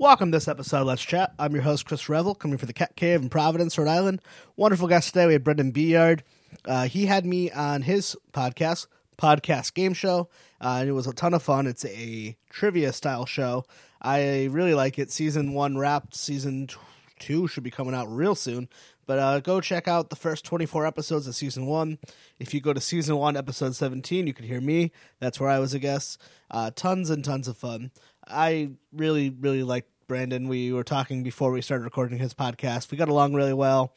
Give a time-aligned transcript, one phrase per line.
[0.00, 1.34] Welcome to this episode Let's Chat.
[1.38, 4.22] I'm your host, Chris Revel, coming from the Cat Cave in Providence, Rhode Island.
[4.56, 5.26] Wonderful guest today.
[5.26, 6.22] We have Brendan Beeyard.
[6.64, 8.86] Uh, he had me on his podcast,
[9.18, 11.66] Podcast Game Show, uh, and it was a ton of fun.
[11.66, 13.66] It's a trivia style show.
[14.00, 15.10] I really like it.
[15.10, 16.14] Season one wrapped.
[16.14, 16.70] Season
[17.18, 18.70] two should be coming out real soon.
[19.10, 21.98] But uh, go check out the first 24 episodes of season one.
[22.38, 24.92] If you go to season one, episode 17, you can hear me.
[25.18, 26.20] That's where I was a guest.
[26.48, 27.90] Uh, tons and tons of fun.
[28.30, 30.48] I really, really liked Brandon.
[30.48, 32.90] We were talking before we started recording his podcast.
[32.90, 33.92] We got along really well.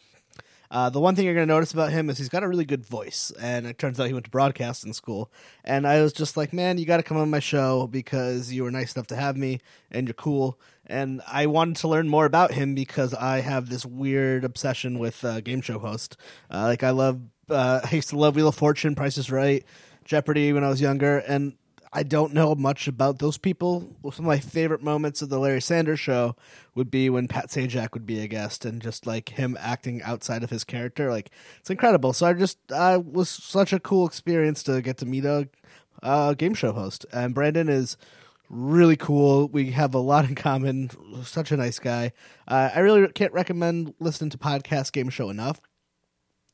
[0.72, 2.66] Uh, the one thing you're going to notice about him is he's got a really
[2.66, 5.32] good voice, and it turns out he went to broadcasting school.
[5.64, 8.64] And I was just like, man, you got to come on my show because you
[8.64, 9.60] were nice enough to have me,
[9.92, 10.60] and you're cool.
[10.88, 15.24] And I wanted to learn more about him because I have this weird obsession with
[15.24, 16.18] uh, game show host.
[16.50, 19.64] Uh, like I love, uh, I used to love Wheel of Fortune, Price is Right,
[20.06, 21.54] Jeopardy when I was younger, and
[21.96, 23.96] I don't know much about those people.
[24.04, 26.36] Some of my favorite moments of the Larry Sanders show
[26.74, 30.44] would be when Pat Sajak would be a guest and just like him acting outside
[30.44, 31.12] of his character.
[31.12, 32.12] Like it's incredible.
[32.14, 35.48] So I just I was such a cool experience to get to meet a,
[36.02, 37.06] a game show host.
[37.14, 37.96] And Brandon is
[38.50, 39.48] really cool.
[39.50, 40.90] We have a lot in common.
[41.24, 42.12] Such a nice guy.
[42.48, 45.62] Uh, I really can't recommend listening to podcast game show enough.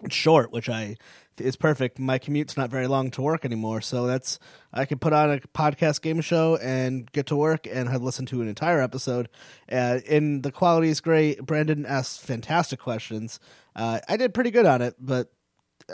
[0.08, 0.95] Short, which I
[1.42, 2.00] is perfect.
[2.00, 4.39] My commute's not very long to work anymore, so that's
[4.73, 8.27] I can put on a podcast game show and get to work and have listened
[8.30, 9.30] to an entire episode.
[9.72, 11.45] Uh, and the quality is great.
[11.45, 13.39] Brandon asked fantastic questions.
[13.75, 15.31] Uh, I did pretty good on it, but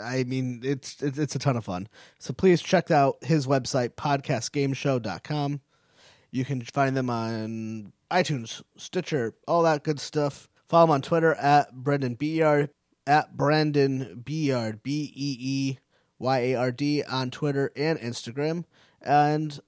[0.00, 1.88] I mean it's it's, a ton of fun.
[2.18, 5.60] So please check out his website podcastgameshow.com.
[6.30, 10.48] You can find them on iTunes, Stitcher, all that good stuff.
[10.68, 12.70] Follow him on Twitter at Brendan Beeyard
[13.06, 15.78] at Brandon Beeyard, B E E
[16.18, 18.64] Y A R D, on Twitter and Instagram.
[19.02, 19.58] And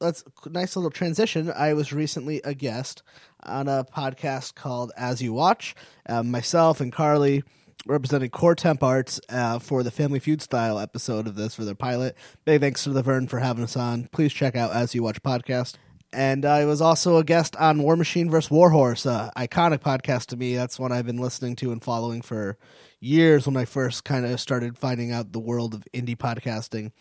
[0.00, 1.50] that's a nice little transition.
[1.50, 3.02] I was recently a guest
[3.42, 5.74] on a podcast called As You Watch.
[6.08, 7.42] Um, myself and Carly
[7.86, 11.74] representing Core Temp Arts uh, for the Family Feud style episode of this for their
[11.74, 12.16] pilot.
[12.44, 14.08] Big thanks to the Vern for having us on.
[14.12, 15.76] Please check out As You Watch podcast.
[16.12, 18.50] And I was also a guest on War Machine vs.
[18.50, 20.56] Warhorse, uh, iconic podcast to me.
[20.56, 22.56] That's one I've been listening to and following for
[22.98, 26.92] years when I first kind of started finding out the world of indie podcasting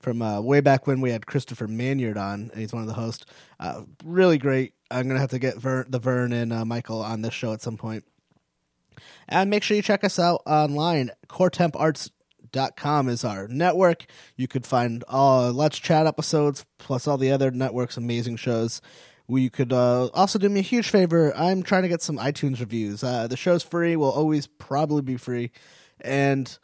[0.00, 3.26] from uh, way back when we had Christopher Manyard on, he's one of the hosts.
[3.58, 4.74] Uh, really great.
[4.90, 7.62] I'm to have to get Vern, the Vern and uh, Michael on this show at
[7.62, 8.04] some point.
[9.28, 11.10] And make sure you check us out online.
[12.52, 14.06] CoreTempArts.com is our network.
[14.36, 18.80] You could find all Let's Chat episodes, plus all the other network's amazing shows.
[19.26, 21.36] We could uh, also do me a huge favor.
[21.36, 23.04] I'm trying to get some iTunes reviews.
[23.04, 25.50] Uh, the show's free, will always probably be free.
[26.00, 26.56] And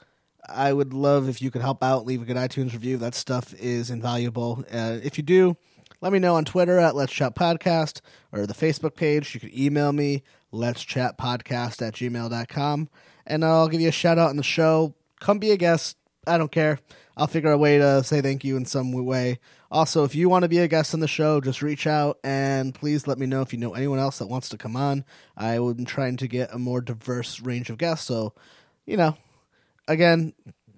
[0.48, 2.96] I would love if you could help out, leave a good iTunes review.
[2.96, 4.64] That stuff is invaluable.
[4.72, 5.56] Uh, if you do,
[6.00, 8.00] let me know on Twitter at Let's Chat Podcast
[8.32, 9.34] or the Facebook page.
[9.34, 12.88] You can email me, Let's Chat Podcast at gmail.com,
[13.26, 14.94] and I'll give you a shout out on the show.
[15.24, 15.96] Come be a guest.
[16.26, 16.78] I don't care.
[17.16, 19.38] I'll figure a way to say thank you in some way.
[19.70, 22.74] Also, if you want to be a guest on the show, just reach out and
[22.74, 25.02] please let me know if you know anyone else that wants to come on.
[25.34, 28.06] I am trying to get a more diverse range of guests.
[28.06, 28.34] So,
[28.84, 29.16] you know,
[29.88, 30.34] again,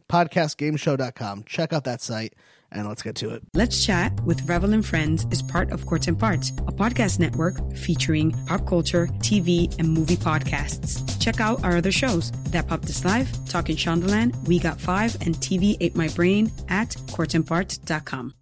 [0.09, 1.43] podcastgameshow.com.
[1.43, 2.35] Check out that site
[2.71, 3.43] and let's get to it.
[3.53, 7.57] Let's Chat with Revel and Friends is part of Courts and Parts, a podcast network
[7.75, 11.16] featuring pop culture, TV, and movie podcasts.
[11.27, 15.35] Check out our other shows That Popped This Live, Talking Shondaland, We Got Five, and
[15.35, 18.33] TV Ate My Brain at courtsandparts.com.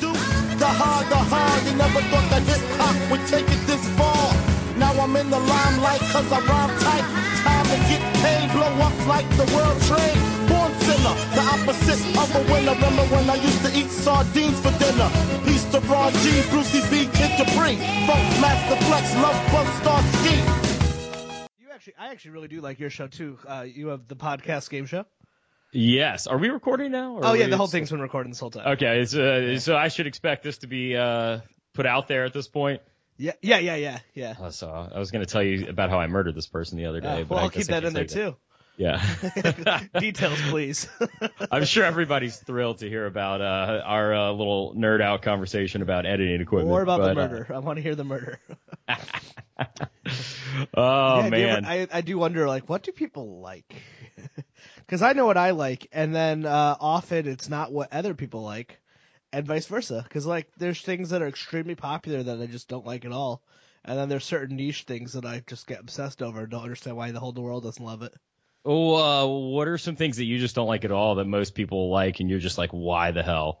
[0.00, 4.32] The hard, the hard, you never thought that hip hop would take it this far.
[4.80, 7.04] Now I'm in the limelight cause I rhyme tight.
[7.44, 10.16] Time to get paid, blow up like the world trade.
[10.48, 12.72] Born sinner, the opposite of a winner.
[12.80, 15.12] Remember when I used to eat sardines for dinner?
[15.44, 17.36] Peace to Ron G, Brucey B, Kid.
[18.08, 20.61] Funk, Master Flex, Love Bug, Star Ski.
[21.82, 23.40] Actually, I actually really do like your show too.
[23.44, 25.04] Uh, you have the podcast game show.
[25.72, 26.28] Yes.
[26.28, 27.16] Are we recording now?
[27.16, 28.74] or Oh yeah, the whole thing's been recording this whole time.
[28.74, 31.40] Okay, so, so I should expect this to be uh,
[31.74, 32.82] put out there at this point.
[33.16, 34.34] Yeah, yeah, yeah, yeah, yeah.
[34.40, 36.86] Uh, so I was going to tell you about how I murdered this person the
[36.86, 38.36] other day, Uh, but well, I I'll keep that in there say too.
[38.76, 39.04] Yeah.
[39.98, 40.88] Details, please.
[41.50, 46.06] I'm sure everybody's thrilled to hear about uh, our uh, little nerd out conversation about
[46.06, 46.70] editing equipment.
[46.70, 47.54] More about the but, uh, murder.
[47.54, 48.40] I want to hear the murder.
[50.74, 51.64] oh Yeah, do ever- man.
[51.64, 53.74] I I do wonder like what do people like?
[54.78, 58.42] Because I know what I like, and then uh, often it's not what other people
[58.42, 58.80] like,
[59.32, 60.00] and vice versa.
[60.02, 63.42] Because like there's things that are extremely popular that I just don't like at all,
[63.84, 66.96] and then there's certain niche things that I just get obsessed over and don't understand
[66.96, 68.14] why the whole world doesn't love it.
[68.64, 71.54] Oh, uh, what are some things that you just don't like at all that most
[71.54, 73.60] people like, and you're just like, why the hell?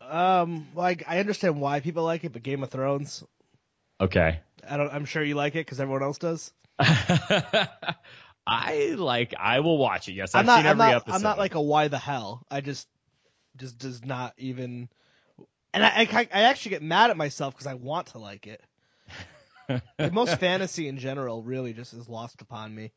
[0.00, 3.22] Um, like I understand why people like it, but Game of Thrones,
[4.00, 4.40] Okay.
[4.68, 4.92] I don't.
[4.92, 6.52] I'm sure you like it because everyone else does.
[8.46, 9.34] I like.
[9.38, 10.12] I will watch it.
[10.14, 10.56] Yes, I've I'm not.
[10.58, 10.94] seen I'm every not.
[11.02, 11.14] episode.
[11.14, 12.44] I'm not like a why the hell.
[12.50, 12.88] I just,
[13.56, 14.88] just does not even.
[15.72, 18.62] And I, I, I actually get mad at myself because I want to like it.
[20.12, 22.90] Most fantasy in general really just is lost upon me.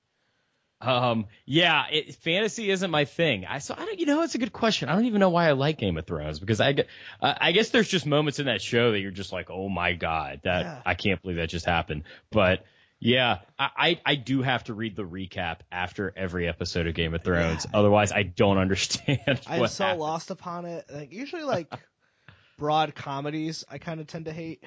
[0.84, 3.46] Um, yeah, it, fantasy isn't my thing.
[3.46, 4.00] I so I don't.
[4.00, 4.90] You know, it's a good question.
[4.90, 6.76] I don't even know why I like Game of Thrones because I.
[7.22, 9.94] Uh, I guess there's just moments in that show that you're just like, oh my
[9.94, 10.82] god, that Yeah.
[10.86, 12.04] I can't believe that just happened.
[12.32, 12.66] But
[13.00, 17.14] yeah, I, I I do have to read the recap after every episode of Game
[17.14, 17.66] of Thrones.
[17.74, 19.20] Otherwise, I don't understand.
[19.48, 20.00] I'm so happened.
[20.02, 20.86] lost upon it.
[20.94, 21.74] Like usually, like
[22.58, 24.64] broad comedies, I kind of tend to hate.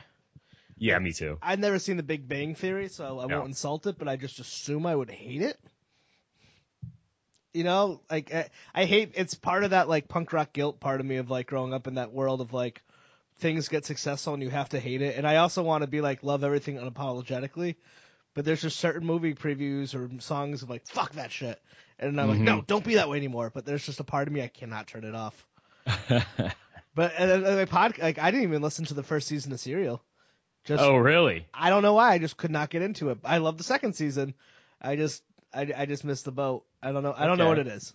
[0.78, 1.38] Yeah, me too.
[1.40, 3.38] I've never seen The Big Bang Theory, so I No.
[3.38, 5.58] won't insult it, but I just assume I would hate it.
[7.56, 9.12] You know, like I, I hate.
[9.14, 11.86] It's part of that like punk rock guilt part of me of like growing up
[11.86, 12.82] in that world of like
[13.38, 15.16] things get successful and you have to hate it.
[15.16, 17.76] And I also want to be like love everything unapologetically.
[18.34, 21.60] But there's just certain movie previews or songs of like fuck that shit,
[21.98, 23.50] and I'm like no, don't be that way anymore.
[23.52, 25.46] But there's just a part of me I cannot turn it off.
[26.96, 29.60] But and, uh, my pod, like I didn't even listen to the first season of
[29.60, 30.02] Serial.
[30.64, 31.46] Just oh, really?
[31.52, 32.12] I don't know why.
[32.12, 33.18] I just could not get into it.
[33.22, 34.34] I love the second season.
[34.80, 35.22] I just
[35.52, 36.64] I, I just missed the boat.
[36.88, 37.14] I don't know.
[37.16, 37.94] I don't know what it is.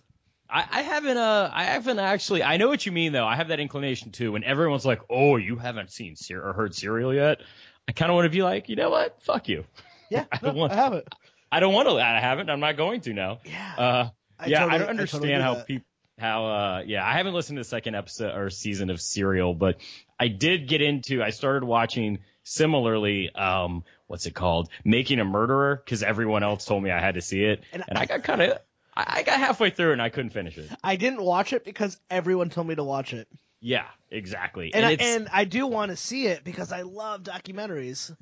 [0.50, 3.26] I, I haven't uh I haven't actually I know what you mean though.
[3.26, 4.32] I have that inclination too.
[4.32, 7.40] When everyone's like, "Oh, you haven't seen Ser- or heard Serial yet,"
[7.88, 9.22] I kind of want to be like, you know what?
[9.22, 9.64] Fuck you.
[10.10, 11.08] Yeah, I no, don't want- I have it.
[11.50, 11.94] I don't want to.
[11.94, 12.50] I haven't.
[12.50, 13.40] I'm not going to now.
[13.44, 13.74] Yeah.
[13.78, 14.08] Uh,
[14.38, 15.86] I yeah, totally- I I don't totally understand do how people
[16.18, 19.78] how uh yeah I haven't listened to the second episode or season of Serial, but
[20.20, 21.22] I did get into.
[21.22, 23.34] I started watching similarly.
[23.34, 24.68] Um, what's it called?
[24.84, 27.98] Making a Murderer because everyone else told me I had to see it, And and,
[27.98, 28.58] I got kind of.
[28.94, 30.70] I I got halfway through and I couldn't finish it.
[30.82, 33.28] I didn't watch it because everyone told me to watch it,
[33.60, 34.72] Yeah, exactly.
[34.74, 38.14] and I, and I do want to see it because I love documentaries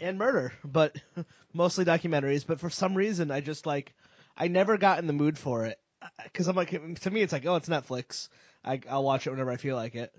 [0.00, 0.96] and murder, but
[1.52, 2.46] mostly documentaries.
[2.46, 3.94] But for some reason, I just like
[4.36, 5.78] I never got in the mood for it
[6.24, 6.70] because I'm like
[7.00, 8.28] to me it's like oh it's Netflix.
[8.64, 10.12] I, I'll watch it whenever I feel like it.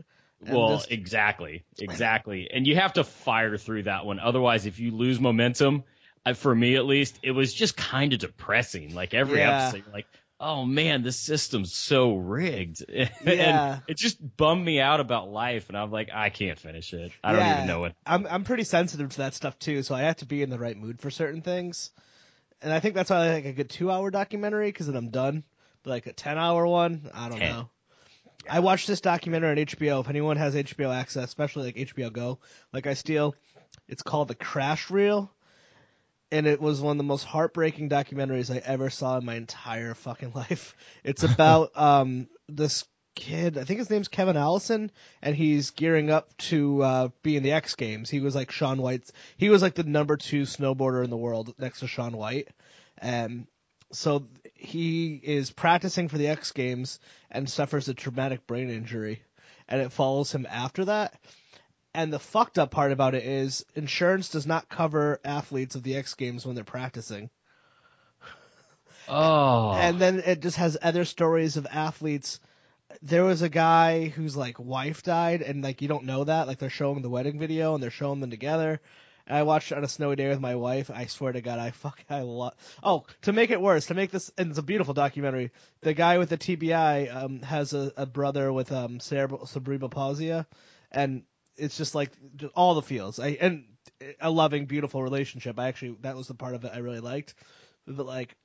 [0.43, 4.19] And Well, just- exactly, exactly, and you have to fire through that one.
[4.19, 5.83] Otherwise, if you lose momentum,
[6.25, 8.93] Uh, for me at least, it was just kind of depressing.
[8.93, 9.49] Like every Yeah.
[9.49, 10.05] episode, like,
[10.39, 13.07] oh man, this system's so rigged, Yeah.
[13.25, 15.69] and it just bummed me out about life.
[15.69, 17.11] And I'm like, I can't finish it.
[17.23, 17.93] I don't even know it.
[18.05, 20.59] I'm I'm pretty sensitive to that stuff too, so I have to be in the
[20.59, 21.91] right mood for certain things.
[22.61, 25.09] And I think that's why I like a good two hour documentary because then I'm
[25.09, 25.43] done.
[25.83, 27.51] But like a ten hour one, I don't 10.
[27.51, 27.69] know.
[28.49, 30.01] I watched this documentary on HBO.
[30.01, 32.39] If anyone has HBO access, especially like HBO Go,
[32.73, 33.35] like I steal,
[33.87, 35.31] it's called The Crash Reel,
[36.31, 39.93] and it was one of the most heartbreaking documentaries I ever saw in my entire
[39.93, 40.75] fucking life.
[41.03, 42.85] It's about um this
[43.15, 44.91] kid, I think his name's Kevin Allison,
[45.21, 48.09] and he's gearing up to uh, be in the X Games.
[48.09, 49.11] He was like Shaun White's.
[49.37, 52.49] He was like the number two snowboarder in the world next to Shaun White,
[52.97, 53.47] and
[53.91, 56.99] so he is practicing for the X Games
[57.29, 59.21] and suffers a traumatic brain injury,
[59.67, 61.19] and it follows him after that.
[61.93, 65.97] And the fucked up part about it is insurance does not cover athletes of the
[65.97, 67.29] X Games when they're practicing.
[69.07, 72.39] Oh, And then it just has other stories of athletes.
[73.01, 76.47] There was a guy whose like wife died, and like you don't know that.
[76.47, 78.79] Like they're showing the wedding video and they're showing them together.
[79.27, 80.89] And I watched it on a snowy day with my wife.
[80.89, 82.53] I swear to God, I fuck, I love.
[82.83, 85.51] Oh, to make it worse, to make this, and it's a beautiful documentary.
[85.81, 90.31] The guy with the TBI um, has a, a brother with um cerebral cerebral palsy,
[90.91, 91.23] and
[91.57, 92.11] it's just like
[92.55, 93.19] all the feels.
[93.19, 93.65] I and
[94.19, 95.59] a loving, beautiful relationship.
[95.59, 97.33] I actually that was the part of it I really liked.
[97.87, 98.35] But like,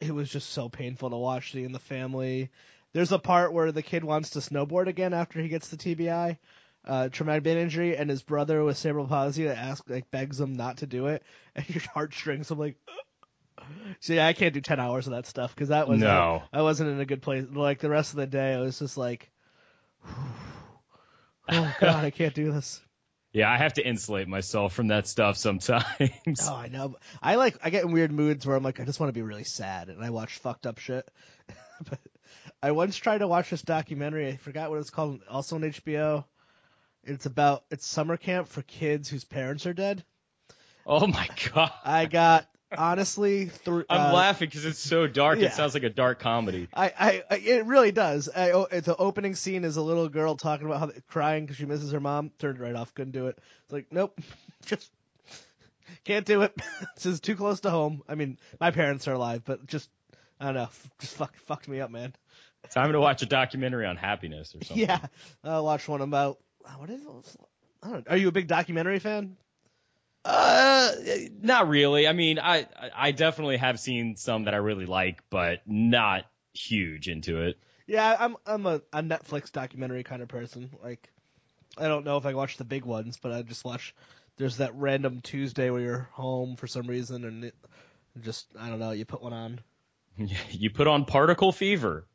[0.00, 2.50] it was just so painful to watch seeing the family.
[2.92, 6.38] There's a part where the kid wants to snowboard again after he gets the TBI,
[6.86, 10.78] uh, traumatic brain injury, and his brother with cerebral palsy asks, like, begs him not
[10.78, 11.22] to do it,
[11.54, 12.50] and your heartstrings.
[12.50, 12.76] I'm like,
[14.00, 16.42] so yeah, I can't do ten hours of that stuff because that was No.
[16.52, 17.44] I wasn't in a good place.
[17.50, 19.30] Like the rest of the day, I was just like,
[21.48, 22.80] oh god, I can't do this.
[23.32, 25.84] yeah, I have to insulate myself from that stuff sometimes.
[26.48, 26.96] Oh, I know.
[27.22, 29.22] I like I get in weird moods where I'm like I just want to be
[29.22, 31.08] really sad and I watch fucked up shit.
[31.88, 31.98] but
[32.62, 34.28] I once tried to watch this documentary.
[34.28, 35.20] I forgot what it's called.
[35.28, 36.24] Also on HBO.
[37.04, 40.04] It's about it's summer camp for kids whose parents are dead.
[40.86, 43.84] oh my god, I got honestly through.
[43.88, 45.38] I'm uh, laughing because it's so dark.
[45.38, 45.46] yeah.
[45.46, 46.68] It sounds like a dark comedy.
[46.74, 48.28] I, I, it really does.
[48.34, 51.66] I, oh, the opening scene is a little girl talking about how crying because she
[51.66, 52.30] misses her mom.
[52.38, 52.94] Turned it right off.
[52.94, 53.38] Couldn't do it.
[53.64, 54.18] It's like, nope,
[54.66, 54.90] just
[56.04, 56.54] can't do it.
[56.94, 58.02] this is too close to home.
[58.08, 59.88] I mean, my parents are alive, but just
[60.40, 60.68] I don't know.
[61.00, 62.14] Just fuck, fucked me up, man.
[62.70, 64.84] Time to watch a documentary on happiness or something.
[64.88, 64.98] Yeah,
[65.44, 66.38] I watched one about
[66.78, 67.40] what is it?
[67.82, 68.12] I don't know.
[68.12, 69.36] Are you a big documentary fan?
[70.26, 70.92] Uh,
[71.40, 72.08] not really.
[72.08, 77.08] I mean, I I definitely have seen some that I really like, but not huge
[77.08, 77.58] into it.
[77.86, 80.70] Yeah, I'm I'm a, a Netflix documentary kind of person.
[80.82, 81.08] Like,
[81.78, 83.94] I don't know if I watch the big ones, but I just watch.
[84.36, 87.54] There's that random Tuesday where you're home for some reason, and it
[88.20, 88.90] just I don't know.
[88.90, 89.60] You put one on.
[90.50, 92.06] You put on Particle Fever.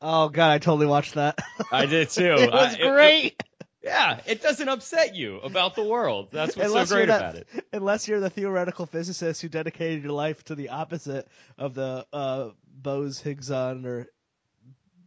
[0.00, 1.38] Oh god, I totally watched that.
[1.70, 2.24] I did too.
[2.38, 3.42] it was I- it- great.
[3.82, 6.28] Yeah, it doesn't upset you about the world.
[6.30, 7.48] That's what's Unless so great that- about it.
[7.72, 11.26] Unless you're the theoretical physicist who dedicated your life to the opposite
[11.58, 14.06] of the uh, Bose-Higgs-on or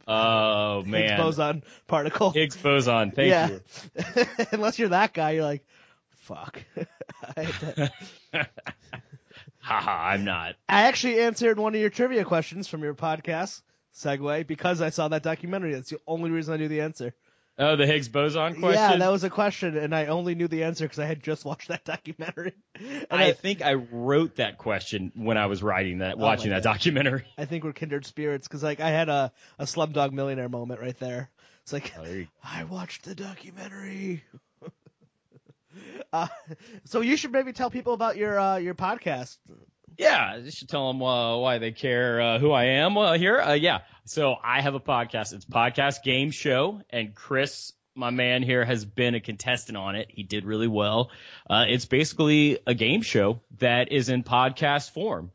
[0.08, 2.32] Oh man, Higgs-boson particle.
[2.32, 3.12] Higgs boson.
[3.12, 3.50] Thank yeah.
[3.50, 4.26] you.
[4.52, 5.66] Unless you're that guy, you're like,
[6.18, 6.62] fuck.
[7.38, 7.76] I, had
[8.34, 8.50] to-
[9.60, 10.56] Haha, I'm not.
[10.70, 13.62] I actually answered one of your trivia questions from your podcast
[13.96, 15.74] segue because I saw that documentary.
[15.74, 17.16] That's the only reason I knew the answer.
[17.58, 18.74] Oh, the Higgs boson question.
[18.74, 21.46] Yeah, that was a question, and I only knew the answer because I had just
[21.46, 22.54] watched that documentary.
[22.76, 26.64] And I I, think I wrote that question when I was writing that, watching that
[26.64, 26.74] God.
[26.74, 27.24] documentary.
[27.38, 31.00] I think we're kindred spirits because like I had a a Slumdog Millionaire moment right
[31.00, 31.30] there.
[31.64, 34.24] It's like Oh, you- I watched the documentary.
[36.14, 36.28] uh,
[36.84, 39.38] so you should maybe tell people about your uh, your podcast.
[39.98, 43.40] Yeah, you should tell them uh, why they care uh, who I am uh, here.
[43.40, 45.34] Uh, yeah, so I have a podcast.
[45.34, 50.08] It's Podcast Game Show, and Chris, my man here, has been a contestant on it.
[50.10, 51.12] He did really well.
[51.50, 55.32] Uh, it's basically a game show that is in podcast form,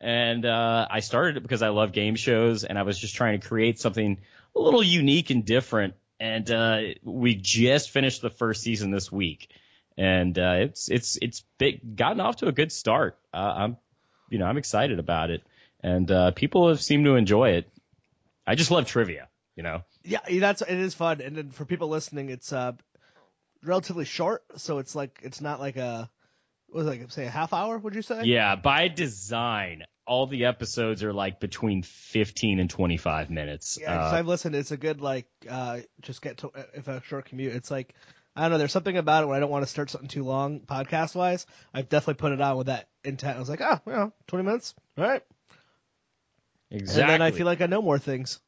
[0.00, 3.38] and uh, I started it because I love game shows, and I was just trying
[3.38, 4.18] to create something
[4.56, 5.94] a little unique and different.
[6.20, 9.52] And we just finished the first season this week,
[9.96, 13.18] and uh, it's it's it's big, gotten off to a good start.
[13.32, 13.76] Uh, I'm
[14.30, 15.42] you know, I'm excited about it,
[15.82, 17.68] and uh, people have seemed to enjoy it.
[18.46, 19.82] I just love trivia, you know.
[20.04, 22.72] Yeah, that's it is fun, and then for people listening, it's uh
[23.62, 26.10] relatively short, so it's like it's not like a
[26.68, 27.78] what was it, like say a half hour?
[27.78, 28.24] Would you say?
[28.24, 33.78] Yeah, by design, all the episodes are like between 15 and 25 minutes.
[33.80, 34.54] Yeah, Uh, I've listened.
[34.54, 37.54] It's a good like uh just get to if a short commute.
[37.54, 37.94] It's like
[38.38, 38.58] I don't know.
[38.58, 41.46] There's something about it when I don't want to start something too long podcast wise.
[41.74, 43.36] I've definitely put it on with that intent.
[43.36, 45.22] I was like, oh, well, 20 minutes, all right.
[46.70, 47.02] exactly.
[47.02, 48.40] And then I feel like I know more things.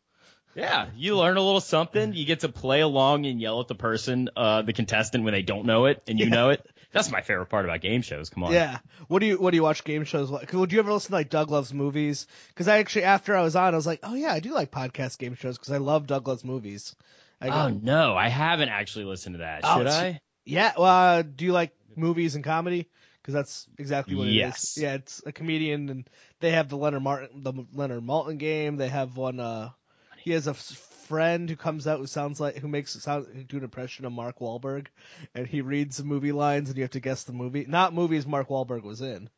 [0.54, 2.12] yeah, you learn a little something.
[2.12, 5.42] You get to play along and yell at the person, uh, the contestant, when they
[5.42, 6.30] don't know it and you Yeah.
[6.32, 6.66] know it.
[6.92, 8.30] That's my favorite part about game shows.
[8.30, 8.52] Come on.
[8.52, 8.78] Yeah.
[9.06, 10.28] What do you What do you watch game shows?
[10.28, 12.26] Like, would you ever listen to like Doug Loves Movies?
[12.48, 14.72] Because I actually after I was on, I was like, oh yeah, I do like
[14.72, 16.96] podcast game shows because I love Doug Loves Movies.
[17.40, 19.60] I go, Oh no, I haven't actually listened to that.
[19.64, 20.20] Oh, Should it's- I?
[20.44, 20.72] Yeah.
[20.76, 22.88] Well, uh, do you like movies and comedy?
[23.20, 24.36] Because that's exactly what it is.
[24.36, 24.78] Yes.
[24.78, 28.76] Yeah, it's a comedian, and they have the Leonard Martin, the Leonard Maltin game.
[28.76, 29.38] They have one.
[29.38, 29.70] Uh,
[30.18, 33.58] he has a friend who comes out who sounds like who makes it sound do
[33.58, 34.86] an impression of Mark Wahlberg,
[35.34, 37.66] and he reads the movie lines, and you have to guess the movie.
[37.68, 39.28] Not movies Mark Wahlberg was in.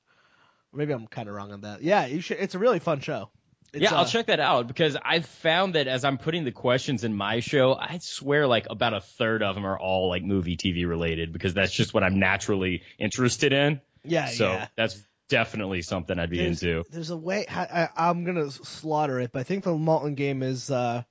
[0.72, 1.82] Maybe I'm kind of wrong on that.
[1.82, 2.38] Yeah, you should.
[2.38, 3.30] It's a really fun show.
[3.72, 6.52] It's, yeah, uh, I'll check that out because I've found that as I'm putting the
[6.52, 10.22] questions in my show, I swear like about a third of them are all like
[10.22, 13.80] movie TV related because that's just what I'm naturally interested in.
[14.04, 14.68] Yeah, so yeah.
[14.76, 16.84] that's definitely something I'd be there's, into.
[16.90, 17.46] There's a way.
[17.48, 21.02] I, I, I'm gonna slaughter it, but I think the Maltin game is uh,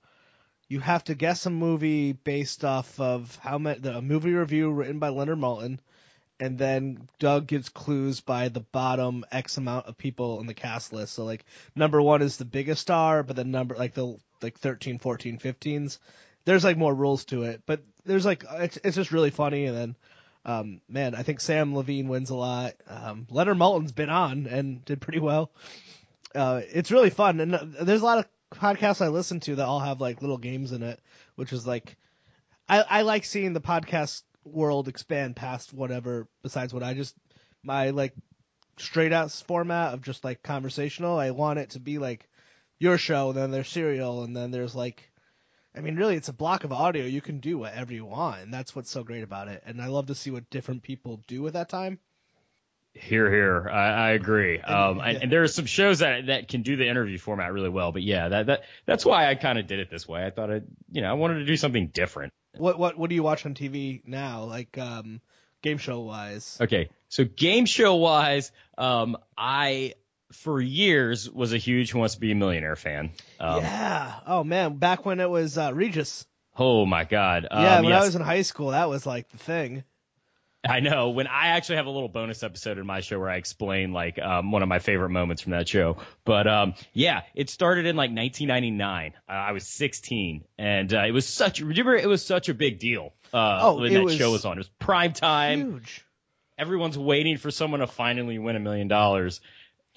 [0.67, 4.99] you have to guess a movie based off of how many a movie review written
[4.99, 5.79] by Leonard Maltin,
[6.41, 10.91] and then Doug gives clues by the bottom X amount of people in the cast
[10.91, 11.13] list.
[11.13, 11.45] So like
[11.75, 15.99] number one is the biggest star, but the number like the like 13, 14, 15s.
[16.43, 19.77] There's like more rules to it, but there's like it's it's just really funny, and
[19.77, 19.95] then.
[20.43, 22.73] Um, man, I think Sam Levine wins a lot.
[22.87, 25.51] Um, Leonard Maltin's been on and did pretty well.
[26.33, 28.25] Uh, it's really fun, and uh, there's a lot of
[28.57, 30.99] podcasts I listen to that all have like little games in it,
[31.35, 31.95] which is like,
[32.67, 37.15] I, I like seeing the podcast world expand past whatever besides what I just
[37.63, 38.13] my like
[38.77, 41.17] straight out format of just like conversational.
[41.17, 42.27] I want it to be like
[42.79, 45.11] your show, and then there's serial, and then there's like
[45.75, 47.05] I mean, really, it's a block of audio.
[47.05, 49.63] You can do whatever you want, and that's what's so great about it.
[49.65, 51.99] And I love to see what different people do with that time.
[52.93, 54.59] Here, here, I, I agree.
[54.59, 55.05] Um, yeah.
[55.05, 57.93] and, and there are some shows that that can do the interview format really well,
[57.93, 60.25] but yeah, that that that's why I kind of did it this way.
[60.25, 62.33] I thought I, you know, I wanted to do something different.
[62.57, 65.21] What what what do you watch on TV now, like um,
[65.61, 66.57] game show wise?
[66.59, 69.93] Okay, so game show wise, um, I
[70.31, 73.11] for years was a huge Who Wants to Be a Millionaire fan.
[73.39, 74.13] Um, yeah.
[74.25, 76.25] Oh man, back when it was uh, Regis.
[76.57, 77.47] Oh my God.
[77.49, 79.83] Um, yeah, when yes, I was in high school, that was like the thing.
[80.63, 81.09] I know.
[81.09, 84.19] When I actually have a little bonus episode in my show where I explain like
[84.19, 85.97] um, one of my favorite moments from that show.
[86.23, 89.13] But um, yeah, it started in like 1999.
[89.27, 91.61] Uh, I was 16, and uh, it was such.
[91.61, 93.13] Remember, it was such a big deal.
[93.33, 94.53] Uh, Oh, when that show was on.
[94.53, 95.71] It was prime time.
[95.71, 96.05] Huge.
[96.57, 99.41] everyone's waiting for someone to finally win a million dollars.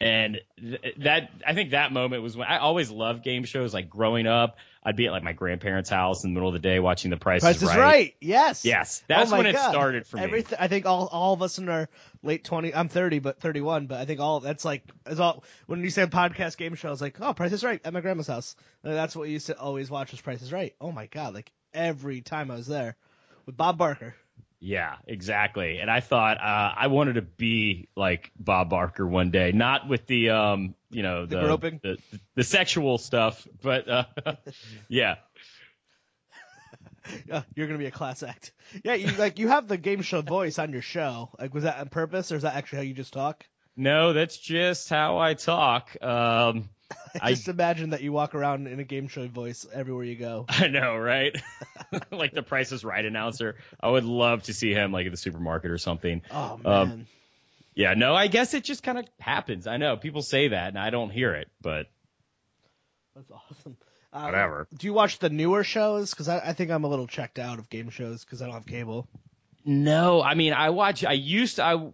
[0.01, 3.73] And th- that I think that moment was when I always loved game shows.
[3.75, 6.61] Like growing up, I'd be at like my grandparents' house in the middle of the
[6.61, 8.15] day watching The Price, Price is right.
[8.21, 8.65] Yes.
[8.65, 10.25] Yes, that's Oh when it started for me.
[10.25, 10.59] Everything.
[10.61, 11.89] I think all all of us in our
[12.23, 12.75] late twenty.
[12.75, 13.87] I'm thirty, but thirty one.
[13.87, 15.43] But I think all that's like is all.
[15.67, 18.03] When you said podcast game show, I was like, oh, Price is Right at my
[18.03, 18.57] grandma's house.
[18.83, 20.75] And that's what we used to always watch was Price is Right.
[20.81, 21.33] Oh my God!
[21.33, 22.97] Like every time I was there
[23.47, 24.15] with Bob Barker.
[24.61, 25.79] Yeah, exactly.
[25.79, 30.07] And I thought uh, I wanted to be like Bob Barker one day, not with
[30.07, 31.81] the um, you know, The the groping?
[31.83, 31.99] the,
[32.37, 34.05] the sexual stuff, but uh,
[34.89, 35.17] yeah.
[37.29, 38.53] Yeah, you're gonna be a class act.
[38.83, 41.31] Yeah, you like you have the game show voice on your show.
[41.39, 43.45] Like, was that on purpose, or is that actually how you just talk?
[43.77, 45.91] No, that's just how I talk.
[46.03, 46.71] Um,
[47.21, 50.47] I- Just imagine that you walk around in a game show voice everywhere you go.
[50.49, 51.37] I know, right?
[52.11, 53.57] like the Price is Right announcer.
[53.81, 56.23] I would love to see him like at the supermarket or something.
[56.31, 57.07] Oh Um, man,
[57.75, 59.67] Yeah, no, I guess it just kind of happens.
[59.67, 61.87] I know people say that, and I don't hear it, but
[63.15, 63.77] that's awesome.
[64.13, 64.69] Uh, whatever.
[64.79, 66.11] Do you watch the newer shows?
[66.11, 68.55] Because I, I think I'm a little checked out of game shows because I don't
[68.55, 69.09] have cable.
[69.65, 71.05] No, I mean I watch.
[71.05, 71.91] I used to, I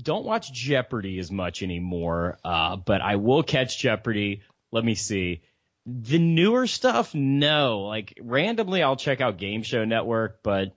[0.00, 4.42] don't watch Jeopardy as much anymore, uh, but I will catch Jeopardy.
[4.70, 5.42] Let me see.
[5.86, 7.80] The newer stuff, no.
[7.80, 10.76] Like randomly, I'll check out Game Show Network, but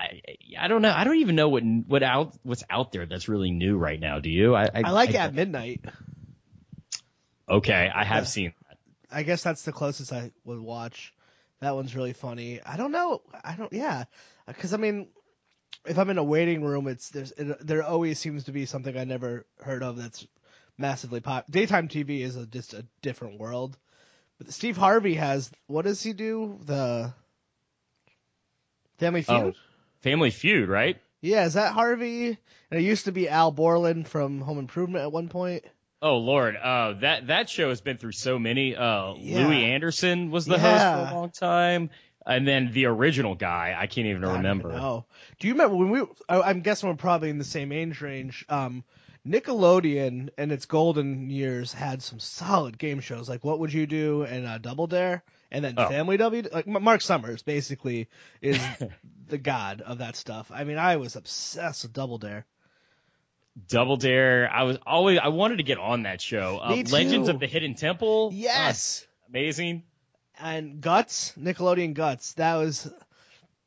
[0.00, 0.20] I,
[0.58, 0.92] I don't know.
[0.94, 4.20] I don't even know what what out what's out there that's really new right now.
[4.20, 4.54] Do you?
[4.54, 5.84] I, I like At Midnight.
[7.48, 8.78] Okay, I have seen that.
[9.10, 11.14] I guess that's the closest I would watch.
[11.60, 12.60] That one's really funny.
[12.64, 13.22] I don't know.
[13.42, 13.72] I don't.
[13.72, 14.04] Yeah,
[14.46, 15.08] because I mean,
[15.84, 18.96] if I'm in a waiting room, it's there's it, there always seems to be something
[18.96, 20.26] I never heard of that's
[20.76, 21.50] massively pop.
[21.50, 23.76] Daytime TV is a, just a different world.
[24.38, 26.60] But Steve Harvey has what does he do?
[26.64, 27.12] The
[28.98, 29.54] Family oh, Feud.
[29.56, 29.67] Oh,
[30.00, 31.00] Family Feud, right?
[31.20, 32.38] Yeah, is that Harvey?
[32.70, 35.64] And it used to be Al Borland from Home Improvement at one point.
[36.00, 38.76] Oh Lord, uh, that that show has been through so many.
[38.76, 39.46] Uh, Yeah.
[39.46, 41.90] Louie Anderson was the host for a long time,
[42.24, 44.72] and then the original guy, I can't even remember.
[44.72, 45.06] Oh,
[45.40, 46.02] do you remember when we?
[46.28, 48.44] I, I'm guessing we're probably in the same age range.
[48.48, 48.84] Um,
[49.26, 54.22] Nickelodeon in its golden years had some solid game shows like What Would You Do
[54.22, 55.88] and uh, Double Dare, and then Oh.
[55.88, 56.42] Family W.
[56.52, 58.08] Like Mark Summers basically
[58.40, 58.60] is
[59.28, 60.50] the god of that stuff.
[60.54, 62.46] I mean, I was obsessed with Double Dare.
[63.68, 66.58] Double Dare, I was always I wanted to get on that show.
[66.62, 66.82] Uh.
[66.90, 69.82] Legends of the Hidden Temple, Yes, uh, amazing.
[70.40, 72.34] and Guts, Nickelodeon Guts.
[72.34, 72.90] That was.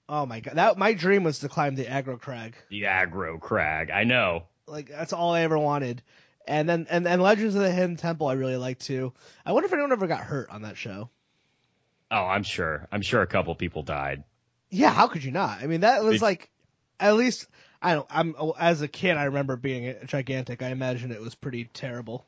[0.07, 0.55] Oh my god!
[0.55, 2.55] That my dream was to climb the aggro crag.
[2.69, 4.43] The aggro crag, I know.
[4.71, 6.01] Like that's all I ever wanted.
[6.47, 9.13] And then and, and Legends of the Hidden Temple I really liked too.
[9.45, 11.09] I wonder if anyone ever got hurt on that show.
[12.09, 12.87] Oh, I'm sure.
[12.91, 14.23] I'm sure a couple people died.
[14.69, 15.61] Yeah, how could you not?
[15.61, 16.49] I mean, that was like
[16.99, 17.47] at least
[17.81, 18.07] I don't.
[18.09, 20.61] I'm as a kid I remember being gigantic.
[20.61, 22.25] I imagine it was pretty terrible.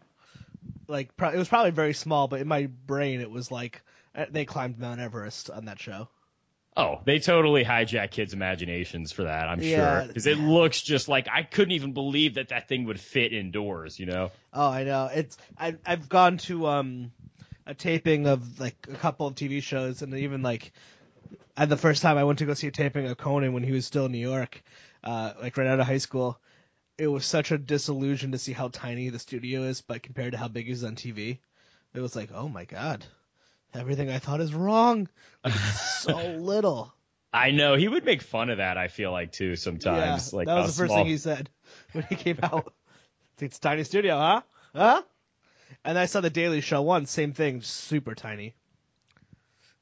[0.87, 3.81] Like pro- it was probably very small, but in my brain it was like
[4.15, 6.09] uh, they climbed Mount Everest on that show.
[6.75, 9.47] Oh, they totally hijack kids' imaginations for that.
[9.47, 9.99] I'm Yeah.
[9.99, 13.31] sure because it looks just like I couldn't even believe that that thing would fit
[13.33, 13.99] indoors.
[13.99, 14.31] You know.
[14.53, 15.09] Oh, I know.
[15.13, 17.11] It's I I've gone to um
[17.67, 20.71] a taping of like a couple of TV shows and even like
[21.55, 23.71] and the first time I went to go see a taping of Conan when he
[23.71, 24.61] was still in New York,
[25.03, 26.39] uh like right out of high school,
[26.97, 30.39] it was such a disillusion to see how tiny the studio is but compared to
[30.39, 31.39] how big he is on TV.
[31.93, 33.05] It was like, "Oh my god.
[33.73, 35.07] Everything I thought is wrong."
[35.43, 35.53] Like,
[35.99, 36.93] so little.
[37.35, 38.77] I know he would make fun of that.
[38.77, 40.31] I feel like too sometimes.
[40.31, 41.49] yeah, like that was the first small- thing he said
[41.93, 42.73] when he came out.
[43.39, 44.41] it's a tiny studio, huh?
[44.75, 45.01] Huh?
[45.83, 48.53] And I saw the Daily Show once, same thing, super tiny,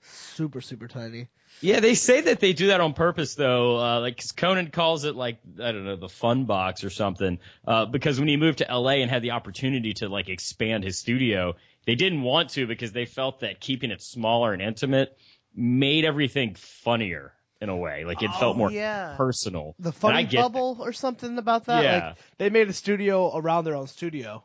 [0.02, 1.28] super super tiny.
[1.60, 3.78] Yeah, they say that they do that on purpose though.
[3.78, 7.40] Uh, like 'cause Conan calls it like I don't know the fun box or something.
[7.68, 10.98] Uh, because when he moved to LA and had the opportunity to like expand his
[10.98, 15.18] studio, they didn't want to because they felt that keeping it smaller and intimate
[15.56, 18.06] made everything funnier in a way.
[18.06, 19.16] Like it Oh, felt more yeah.
[19.18, 19.76] personal.
[19.80, 21.84] The funny bubble or something about that.
[21.84, 22.08] Yeah.
[22.10, 24.44] Like they made a studio around their own studio.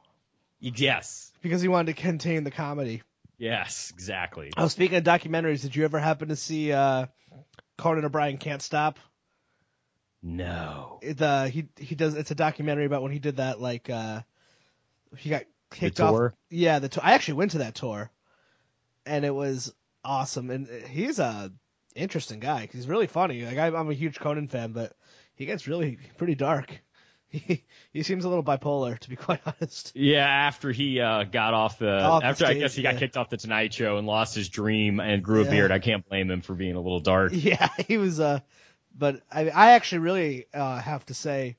[0.58, 1.30] Yes.
[1.42, 3.02] because he wanted to contain the comedy.
[3.38, 3.90] Yes.
[3.94, 4.50] Exactly.
[4.56, 7.06] Oh, speaking of documentaries, did you ever happen to see uh,
[7.76, 8.98] Conan O'Brien Can't Stop?
[10.22, 10.98] No.
[11.02, 12.14] It, uh, he he does.
[12.14, 13.60] It's a documentary about when he did that.
[13.60, 14.22] Like uh,
[15.18, 16.32] he got kicked tour?
[16.32, 16.34] off.
[16.50, 17.02] Yeah, the tour.
[17.04, 18.10] I actually went to that tour,
[19.06, 19.74] and it was
[20.04, 20.50] awesome.
[20.50, 21.52] And he's a
[21.94, 22.66] interesting guy.
[22.66, 23.44] 'cause He's really funny.
[23.44, 24.96] Like I'm, I'm a huge Conan fan, but
[25.34, 26.70] he gets really pretty dark.
[27.28, 29.94] He he seems a little bipolar, to be quite honest.
[29.94, 32.98] Yeah, after he uh, got off the Off the after I guess he got yeah.
[32.98, 35.50] kicked off the Tonight Show and lost his dream and grew a Yeah.
[35.50, 37.38] beard, I can't blame him for being a little dark.
[37.42, 38.40] Yeah, he was uh
[38.96, 41.56] But I, I actually really uh, have to say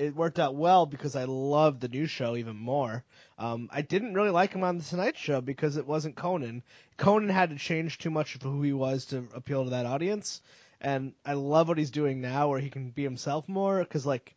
[0.00, 3.04] it worked out well because I loved the new show even more.
[3.38, 6.62] Um, I didn't really like him on the Tonight Show because it wasn't Conan.
[6.96, 10.40] Conan had to change too much of who he was to appeal to that audience,
[10.80, 13.80] and I love what he's doing now, where he can be himself more.
[13.80, 14.34] Because like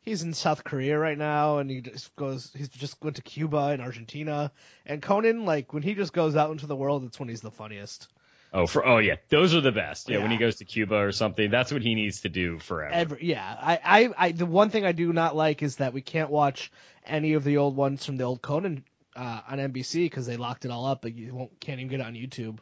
[0.00, 2.50] he's in South Korea right now, and he just goes.
[2.52, 4.50] He's just went to Cuba and Argentina,
[4.84, 7.52] and Conan like when he just goes out into the world, it's when he's the
[7.52, 8.08] funniest.
[8.54, 10.10] Oh, for oh yeah, those are the best.
[10.10, 12.92] Yeah, when he goes to Cuba or something, that's what he needs to do forever.
[12.92, 16.02] Ever, yeah, I, I, I, the one thing I do not like is that we
[16.02, 16.70] can't watch
[17.06, 18.84] any of the old ones from the old Conan
[19.16, 22.00] uh, on NBC because they locked it all up, but you won't, can't even get
[22.00, 22.58] it on YouTube.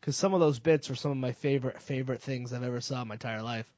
[0.00, 3.02] Because some of those bits are some of my favorite favorite things I've ever saw
[3.02, 3.70] in my entire life.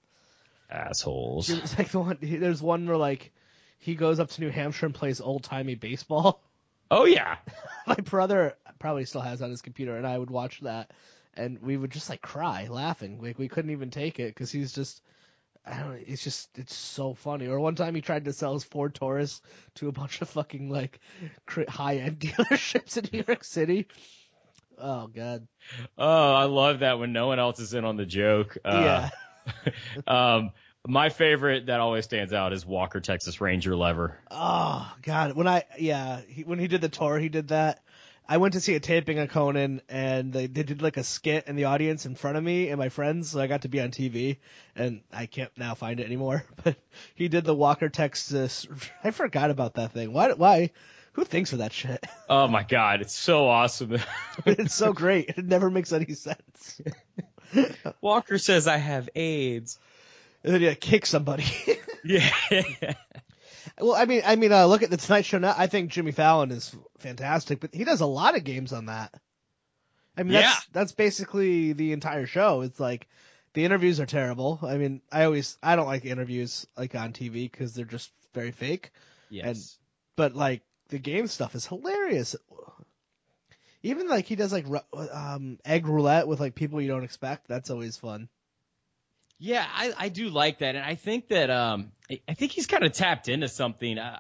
[0.71, 1.51] Assholes.
[1.51, 2.19] It's like the one.
[2.21, 3.33] There's one where like
[3.79, 6.43] he goes up to New Hampshire and plays old timey baseball.
[6.91, 7.37] Oh yeah.
[7.87, 10.91] my brother probably still has it on his computer, and I would watch that,
[11.37, 13.21] and we would just like cry laughing.
[13.23, 15.03] Like we couldn't even take it because he's just.
[15.69, 15.99] I don't know.
[16.07, 17.49] It's just it's so funny.
[17.49, 19.43] Or one time he tried to sell his Ford Taurus
[19.77, 21.01] to a bunch of fucking like
[21.69, 23.89] high end dealerships in New York City.
[24.79, 25.47] Oh god.
[25.99, 28.59] Oh, I love that when no one else is in on the joke.
[28.65, 29.09] Uh,
[29.57, 29.73] yeah.
[30.07, 30.51] um,
[30.87, 34.19] my favorite that always stands out is Walker Texas Ranger lever.
[34.31, 35.35] Oh god.
[35.35, 37.83] When I yeah he, when he did the tour, he did that.
[38.29, 41.47] I went to see a taping of Conan, and they, they did like a skit
[41.47, 43.81] in the audience in front of me and my friends, so I got to be
[43.81, 44.39] on TV,
[44.75, 46.45] and I can't now find it anymore.
[46.65, 46.77] But
[47.15, 48.67] he did the Walker Texas.
[49.05, 50.13] I forgot about that thing.
[50.13, 50.33] Why?
[50.33, 50.71] Why?
[51.13, 52.05] Who thinks of that shit?
[52.29, 53.99] Oh my god, it's so awesome.
[54.47, 55.29] it's so great.
[55.29, 56.81] It never makes any sense.
[58.01, 59.79] Walker says I have AIDS.
[60.43, 61.45] And then you kicks somebody.
[62.05, 62.29] Yeah.
[63.81, 65.55] Well, I mean, I mean, uh, look at the Tonight Show now.
[65.57, 69.15] I think Jimmy Fallon is fantastic, but he does a lot of games on that.
[70.17, 70.61] I mean, that's Yeah.
[70.73, 72.63] that's basically the entire show.
[72.63, 73.07] It's like
[73.53, 74.59] the interviews are terrible.
[74.63, 78.51] I mean, I always I don't like interviews like on TV because they're just very
[78.53, 78.93] fake.
[79.31, 79.79] yes.
[80.17, 82.37] But like the game stuff is hilarious.
[83.83, 84.67] Even like he does like
[85.13, 87.47] um, egg roulette with like people you don't expect.
[87.47, 88.29] That's always fun.
[89.39, 92.85] Yeah, I, I do like that, and I think that um, I- think he's kind
[92.85, 93.99] of tapped into something.
[93.99, 94.19] Uh,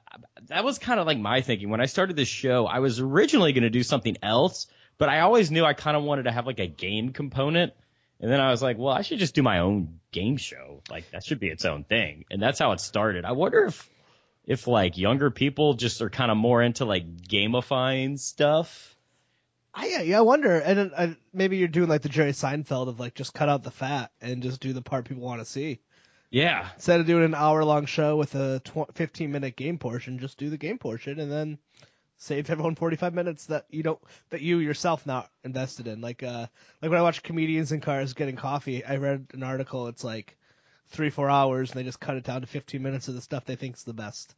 [0.48, 2.66] that was kind of like my thinking when I started this show.
[2.66, 4.66] I was originally going to do something else,
[4.98, 7.72] but I always knew I kind of wanted to have like a game component,
[8.20, 10.82] and then I was like, well, I should just do my own game show.
[10.90, 13.24] Like that should be its own thing, and that's how it started.
[13.24, 13.88] I wonder if
[14.44, 18.95] if like younger people just are kind of more into like gamifying stuff.
[19.76, 20.58] I yeah, yeah, I wonder.
[20.58, 23.62] And then, uh, maybe you're doing like the Jerry Seinfeld of like just cut out
[23.62, 25.80] the fat and just do the part people want to see.
[26.30, 30.18] Yeah, Instead of doing an hour long show with a tw- 15 minute game portion,
[30.18, 31.58] just do the game portion and then
[32.16, 36.00] save everyone 45 minutes that you don't that you yourself not invested in.
[36.00, 36.46] Like uh
[36.82, 39.88] like when I watch comedians in cars getting coffee, I read an article.
[39.88, 40.36] It's like
[40.88, 43.44] three four hours and they just cut it down to 15 minutes of the stuff
[43.44, 44.34] they think's the best.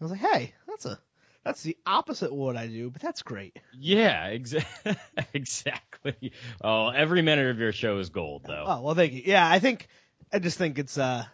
[0.00, 0.98] I was like, hey, that's a
[1.44, 3.58] that's the opposite of what I do, but that's great.
[3.78, 4.64] yeah, exa-
[5.34, 6.32] exactly.
[6.62, 8.64] Oh, every minute of your show is gold, though.
[8.66, 9.22] Oh well, thank you.
[9.24, 9.88] Yeah, I think
[10.32, 11.24] I just think it's uh,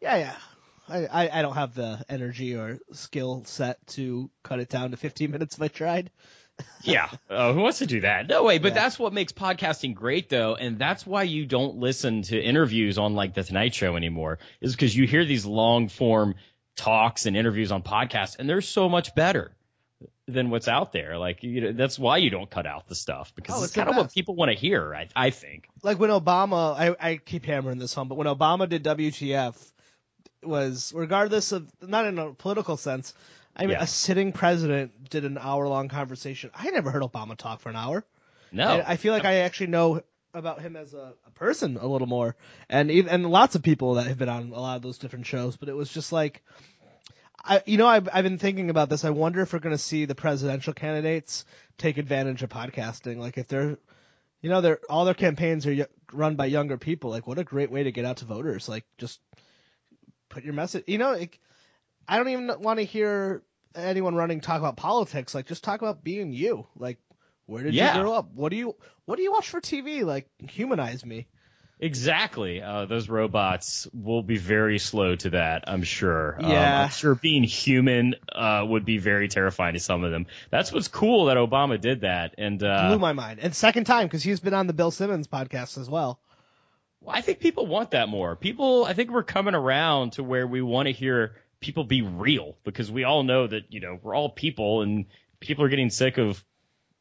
[0.00, 0.36] yeah, yeah.
[0.88, 4.96] I, I, I don't have the energy or skill set to cut it down to
[4.96, 6.10] 15 minutes if I tried.
[6.82, 7.10] Yeah.
[7.28, 8.28] Oh, who wants to do that?
[8.28, 8.56] No way.
[8.58, 8.80] But Yeah.
[8.82, 13.14] that's what makes podcasting great, though, and that's why you don't listen to interviews on
[13.14, 14.38] like the Tonight Show anymore.
[14.62, 16.34] Is because you hear these long form
[16.76, 19.50] talks and interviews on podcasts, and they're so much better
[20.28, 21.16] than what's out there.
[21.18, 23.74] Like, you know, that's why you don't cut out the stuff because Oh, it's, it's
[23.74, 24.94] kind of what people want to hear.
[24.94, 25.68] I, I think.
[25.82, 29.54] Like when Obama, I, I keep hammering this home, but when Obama did WTF,
[30.42, 33.14] was regardless of not in a political sense.
[33.56, 33.82] I mean, Yeah.
[33.82, 36.50] a sitting president did an hour long conversation.
[36.54, 38.04] I never heard Obama talk for an hour.
[38.52, 38.68] No.
[38.68, 40.02] And I feel like I actually know
[40.36, 42.36] about him as a, a person a little more,
[42.68, 45.26] and even, and lots of people that have been on a lot of those different
[45.26, 45.56] shows.
[45.56, 46.42] But it was just like,
[47.42, 49.04] I you know I've I've been thinking about this.
[49.04, 51.44] I wonder if we're going to see the presidential candidates
[51.78, 53.18] take advantage of podcasting.
[53.18, 53.78] Like if they're,
[54.40, 57.10] you know, they're all their campaigns are y- run by younger people.
[57.10, 58.68] Like what a great way to get out to voters.
[58.68, 59.20] Like just
[60.28, 60.84] put your message.
[60.86, 61.40] You know, like,
[62.08, 63.42] I don't even want to hear
[63.74, 65.34] anyone running talk about politics.
[65.34, 66.66] Like just talk about being you.
[66.76, 66.98] Like
[67.46, 67.96] where did Yeah.
[67.96, 68.28] you grow up?
[68.34, 70.04] What do you what do you watch for TV?
[70.04, 71.26] Like humanize me.
[71.78, 72.62] Exactly.
[72.62, 76.36] Uh, those robots will be very slow to that, I'm sure.
[76.42, 76.84] Um, Yeah.
[76.84, 80.26] I'm sure being human uh, would be very terrifying to some of them.
[80.50, 82.34] That's what's cool that Obama did that.
[82.38, 83.40] And uh, Blew my mind.
[83.40, 86.18] And second time because he's been on the Bill Simmons podcast as well.
[87.02, 88.36] well, I think people want that more.
[88.36, 92.56] People, I think we're coming around to where we want to hear people be real
[92.64, 95.04] because we all know that, you know, we're all people and
[95.40, 96.42] people are getting sick of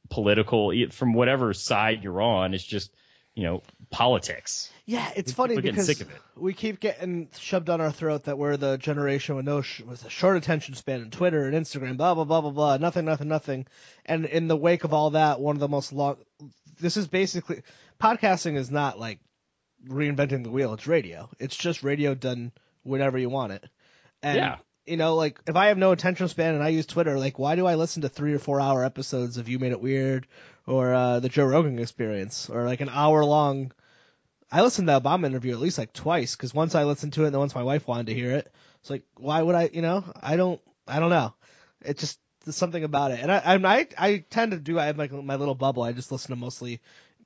[0.09, 2.53] political, from whatever side you're on.
[2.53, 2.91] It's just,
[3.33, 4.71] you know, politics.
[4.85, 6.07] Yeah, it's People funny because it.
[6.35, 10.05] we keep getting shoved down our throat that we're the generation with no sh- with
[10.05, 13.27] a short attention span and Twitter and Instagram, blah blah blah blah blah, nothing, nothing,
[13.27, 13.65] nothing.
[14.05, 16.17] And in the wake of all that, one of the most long.
[16.79, 17.63] This is basically
[17.99, 19.19] podcasting is not like
[19.87, 20.73] reinventing the wheel.
[20.73, 21.29] It's radio.
[21.39, 22.51] It's just radio done
[22.83, 23.63] whenever you want it.
[24.21, 24.57] And Yeah.
[24.85, 27.55] You know, like if I have no attention span and I use Twitter, like why
[27.55, 30.27] do I listen to three or four hour episodes of You Made It Weird
[30.67, 33.71] or uh, the Joe Rogan Experience or like an hour long?
[34.51, 37.23] I listened to the Obama interview at least like twice because once I listened to
[37.23, 39.69] it and then once my wife wanted to hear it, it's like why would I?
[39.73, 41.33] You know, I don't, I don't know.
[41.81, 44.79] It just there's something about it, and I, I, I tend to do.
[44.79, 45.81] I have like my little bubble.
[45.81, 46.79] I just listen to mostly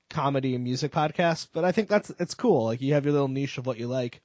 [0.10, 2.66] comedy and music podcasts, but I think that's it's cool.
[2.66, 4.22] Like you have your little niche of what you like.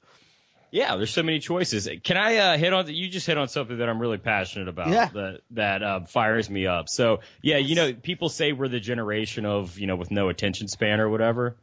[0.75, 1.89] Yeah, there's so many choices.
[2.03, 2.93] Can I uh, hit on?
[2.93, 4.89] You just hit on something that I'm really passionate about.
[4.89, 5.07] Yeah.
[5.07, 6.89] That that uh, fires me up.
[6.89, 10.67] So yeah, you know, people say we're the generation of you know with no attention
[10.67, 11.57] span or whatever.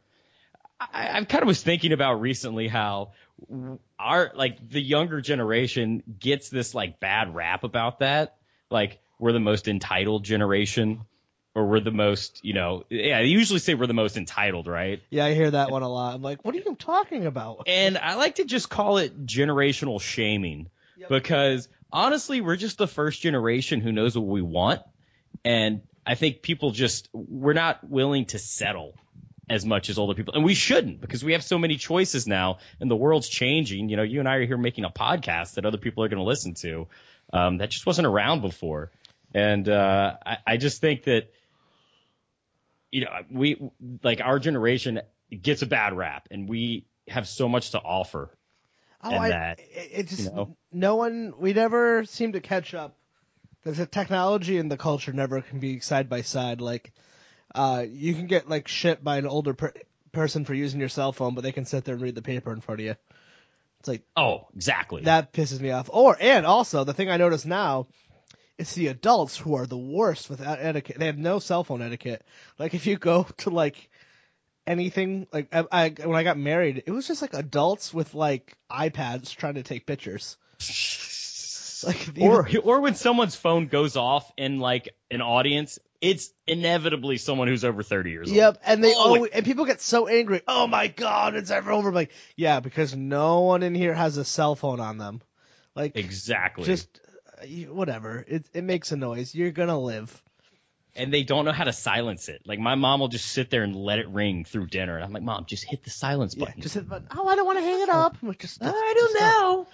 [0.80, 3.12] I, I kind of was thinking about recently how
[3.98, 8.38] our like the younger generation gets this like bad rap about that.
[8.70, 11.02] Like we're the most entitled generation,
[11.54, 12.84] or we're the most you know.
[12.88, 15.02] Yeah, they usually say we're the most entitled, right?
[15.10, 16.14] Yeah, I hear that one a lot.
[16.14, 17.64] I'm like, what are you talking about?
[17.66, 20.70] And I like to just call it generational shaming
[21.08, 24.82] because honestly, we're just the first generation who knows what we want.
[25.44, 28.94] And I think people just, we're not willing to settle
[29.50, 30.34] as much as older people.
[30.34, 33.88] And we shouldn't because we have so many choices now and the world's changing.
[33.88, 36.18] You know, you and I are here making a podcast that other people are going
[36.18, 36.86] to listen to.
[37.32, 38.90] Um, that just wasn't around before.
[39.34, 41.32] And, uh, I, I just think that,
[42.92, 43.70] you know, we,
[44.04, 45.00] like our generation
[45.30, 48.30] gets a bad rap and we have so much to offer.
[49.02, 50.56] Oh, and I, that, it, it just you know.
[50.70, 51.34] no one.
[51.38, 52.94] We never seem to catch up.
[53.64, 56.60] There's a technology and the culture never can be side by side.
[56.60, 56.92] Like,
[57.54, 59.72] uh, you can get like shit by an older per-
[60.12, 62.52] person for using your cell phone, but they can sit there and read the paper
[62.52, 62.94] in front of you.
[63.80, 65.02] It's like Oh, exactly.
[65.04, 65.90] that pisses me off.
[65.92, 67.88] Or and also the thing I notice now,
[68.62, 70.98] it's the adults who are the worst without etiquette.
[70.98, 72.24] They have no cell phone etiquette.
[72.58, 73.90] Like if you go to like
[74.66, 78.56] anything like I, I when I got married, it was just like adults with like
[78.70, 80.36] iPads trying to take pictures.
[81.84, 87.16] Like the- or or when someone's phone goes off in like an audience, it's inevitably
[87.16, 88.36] someone who's over 30 years old.
[88.36, 90.42] Yep, and they Oh, always, and people get so angry.
[90.46, 91.88] Oh my god, it's ever over.
[91.88, 95.22] I'm like, yeah, because no one in here has a cell phone on them.
[95.74, 96.66] Like, Exactly.
[96.66, 97.00] just
[97.68, 98.24] whatever.
[98.26, 99.34] It it makes a noise.
[99.34, 100.22] You're gonna live.
[100.94, 102.42] and they don't know how to silence it.
[102.46, 105.12] Like my mom will just sit there and let it ring through dinner, and I'm
[105.12, 106.60] like, Mom, just hit the silence Yeah, button.
[106.60, 107.08] just hit the button.
[107.16, 108.16] Oh, I don't want to hang it oh, up.
[108.22, 109.66] I'm like, just, I don't know.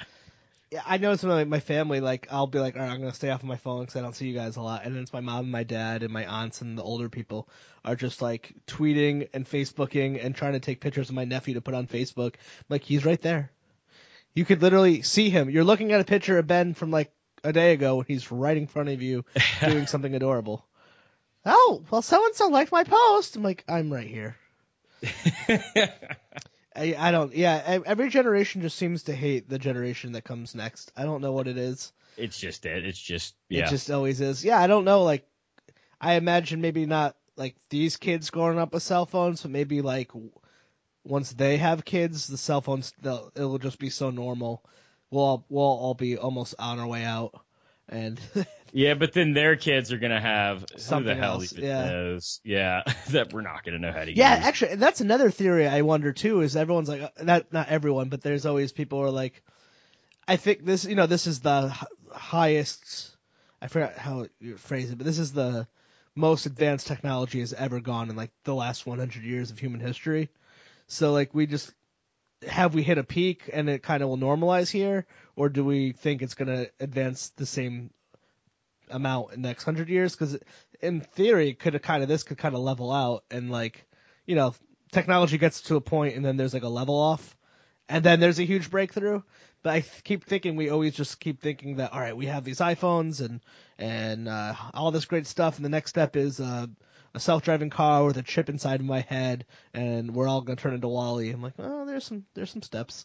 [0.71, 3.15] Yeah, I notice when like my family, like I'll be like, all right, I'm gonna
[3.15, 5.03] stay off of my phone because I don't see you guys a lot, and then
[5.03, 7.49] it's my mom and my dad and my aunts and the older people
[7.85, 11.63] are just like tweeting and Facebooking and trying to take pictures of my nephew to
[11.63, 12.35] put on Facebook.
[12.69, 13.51] like he's right there.
[14.35, 15.49] You could literally see him.
[15.51, 17.11] You're looking at a picture of Ben from like
[17.45, 19.25] a day ago when he's right in front of you
[19.61, 20.67] doing something adorable.
[21.45, 23.37] Oh, well, so and so liked my post.
[23.37, 24.37] I'm like, I'm right here.
[26.77, 27.35] I, I don't.
[27.35, 30.93] Yeah, every generation just seems to hate the generation that comes next.
[30.97, 31.93] I don't know what it is.
[32.17, 32.85] It's just it.
[32.85, 33.67] It's just yeah.
[33.67, 34.45] It just always is.
[34.45, 35.03] Yeah, I don't know.
[35.03, 35.27] Like,
[36.01, 40.11] I imagine maybe not like these kids growing up with cell phones, but maybe like
[41.05, 44.65] once they have kids, the cell phones they'll, it'll just be so normal.
[45.11, 47.33] We'll all, we'll all be almost on our way out,
[47.89, 48.21] and
[48.73, 51.93] yeah, but then their kids are gonna have who Something the hell else, yeah.
[51.93, 52.41] knows?
[52.45, 54.43] Yeah, that we're not gonna know how to Yeah, use.
[54.43, 56.41] actually, that's another theory I wonder too.
[56.41, 59.43] Is everyone's like, uh, not not everyone, but there's always people who are like,
[60.29, 63.17] I think this, you know, this is the h- highest.
[63.63, 65.67] I forgot how you phrase it, but this is the
[66.15, 70.31] most advanced technology has ever gone in like the last 100 years of human history.
[70.89, 71.73] So like, we just
[72.47, 75.93] have we hit a peak and it kind of will normalize here, or do we
[75.93, 77.91] think it's going to advance the same
[78.91, 80.15] amount in the next hundred years?
[80.15, 80.39] Because
[80.81, 83.85] in theory, could kind of this could kind of level out and like,
[84.27, 84.55] you know,
[84.93, 87.37] technology gets to a point and then there's like a level off,
[87.89, 89.23] and then there's a huge breakthrough.
[89.63, 92.45] But I th- keep thinking we always just keep thinking that all right, we have
[92.45, 93.41] these iPhones and
[93.79, 96.67] and uh, all this great stuff, and the next step is uh,
[97.19, 100.75] a self-driving car with a chip inside of my head, and we're all gonna turn
[100.75, 101.31] into WALL-E.
[101.31, 103.05] I'm like, oh, there's some there's some steps.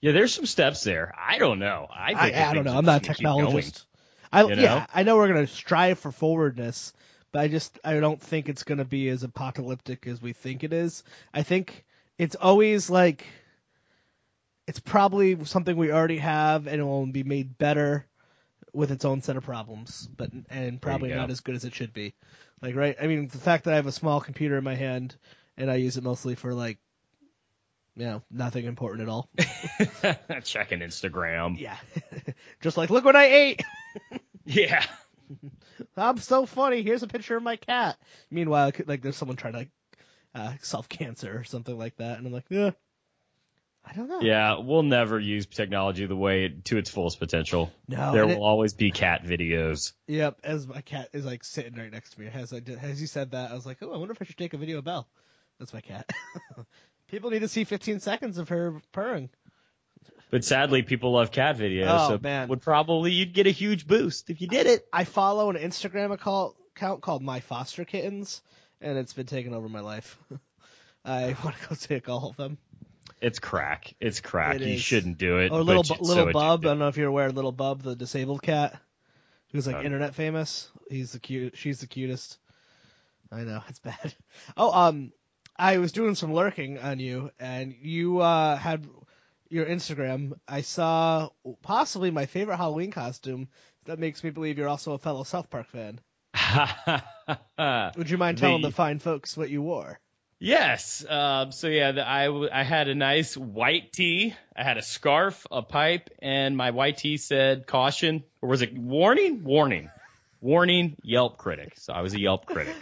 [0.00, 1.14] Yeah, there's some steps there.
[1.16, 1.86] I don't know.
[1.88, 2.76] I I, I don't know.
[2.76, 3.46] I'm not a keep going.
[3.46, 3.84] technologist.
[4.32, 4.62] I you know?
[4.62, 6.92] yeah, I know we're gonna strive for forwardness,
[7.30, 10.72] but I just I don't think it's gonna be as apocalyptic as we think it
[10.72, 11.04] is.
[11.32, 11.84] I think
[12.18, 13.24] it's always like
[14.66, 18.06] it's probably something we already have and it will be made better
[18.72, 21.92] with its own set of problems, but and probably not as good as it should
[21.92, 22.14] be.
[22.60, 25.16] Like right, I mean the fact that I have a small computer in my hand
[25.56, 26.78] and I use it mostly for like,
[27.96, 29.28] you know, nothing important at all.
[30.44, 31.58] Checking Instagram.
[31.60, 31.76] yeah,
[32.60, 33.62] just like look what I ate.
[34.44, 34.84] Yeah.
[35.96, 36.82] I'm so funny.
[36.82, 37.96] Here's a picture of my cat.
[38.28, 39.68] Meanwhile, like there's someone trying to
[40.34, 42.72] uh, solve cancer or something like that, and I'm like, yeah,
[43.84, 44.20] I don't know.
[44.20, 47.72] Yeah, we'll never use technology the way it, to its fullest potential.
[47.88, 49.92] No, there will it- always be cat videos.
[50.06, 52.28] Yep, as my cat is like sitting right next to me.
[52.32, 54.24] As I did, as you said that, I was like, oh, I wonder if I
[54.24, 55.08] should take a video of Belle.
[55.58, 56.10] That's my cat.
[57.08, 59.30] People need to see 15 seconds of her purring.
[60.30, 61.86] But sadly, people love cat videos.
[61.88, 62.48] Oh, so man.
[62.48, 64.88] would probably you'd get a huge boost if you did it.
[64.90, 68.40] I follow an Instagram account, account called My Foster Kittens,
[68.80, 70.18] and it's been taking over my life.
[71.04, 72.56] I want to go take all of them.
[73.22, 73.94] It's crack.
[74.00, 74.56] It's crack.
[74.56, 74.82] It you is.
[74.82, 75.50] shouldn't do it.
[75.52, 76.60] Or little Bu- little so Bub.
[76.66, 78.78] I don't know if you're aware of little Bub, the disabled cat,
[79.52, 80.68] who's like Uh, internet famous.
[80.90, 81.56] He's the cute.
[81.56, 82.38] She's the cutest.
[83.30, 84.14] I know it's bad.
[84.56, 85.12] Oh, um,
[85.56, 88.86] I was doing some lurking on you, and you uh had
[89.48, 90.32] your Instagram.
[90.48, 91.28] I saw
[91.62, 93.48] possibly my favorite Halloween costume.
[93.84, 96.00] That makes me believe you're also a fellow South Park fan.
[97.96, 99.98] Would you mind telling The- the fine folks what you wore?
[100.42, 101.04] Yes.
[101.08, 104.34] Um, so yeah, the, I I had a nice white tee.
[104.56, 108.76] I had a scarf, a pipe, and my white tee said caution, or was it
[108.76, 109.44] warning?
[109.44, 109.88] Warning,
[110.40, 110.96] warning.
[111.04, 111.74] Yelp critic.
[111.76, 112.74] So I was a Yelp critic.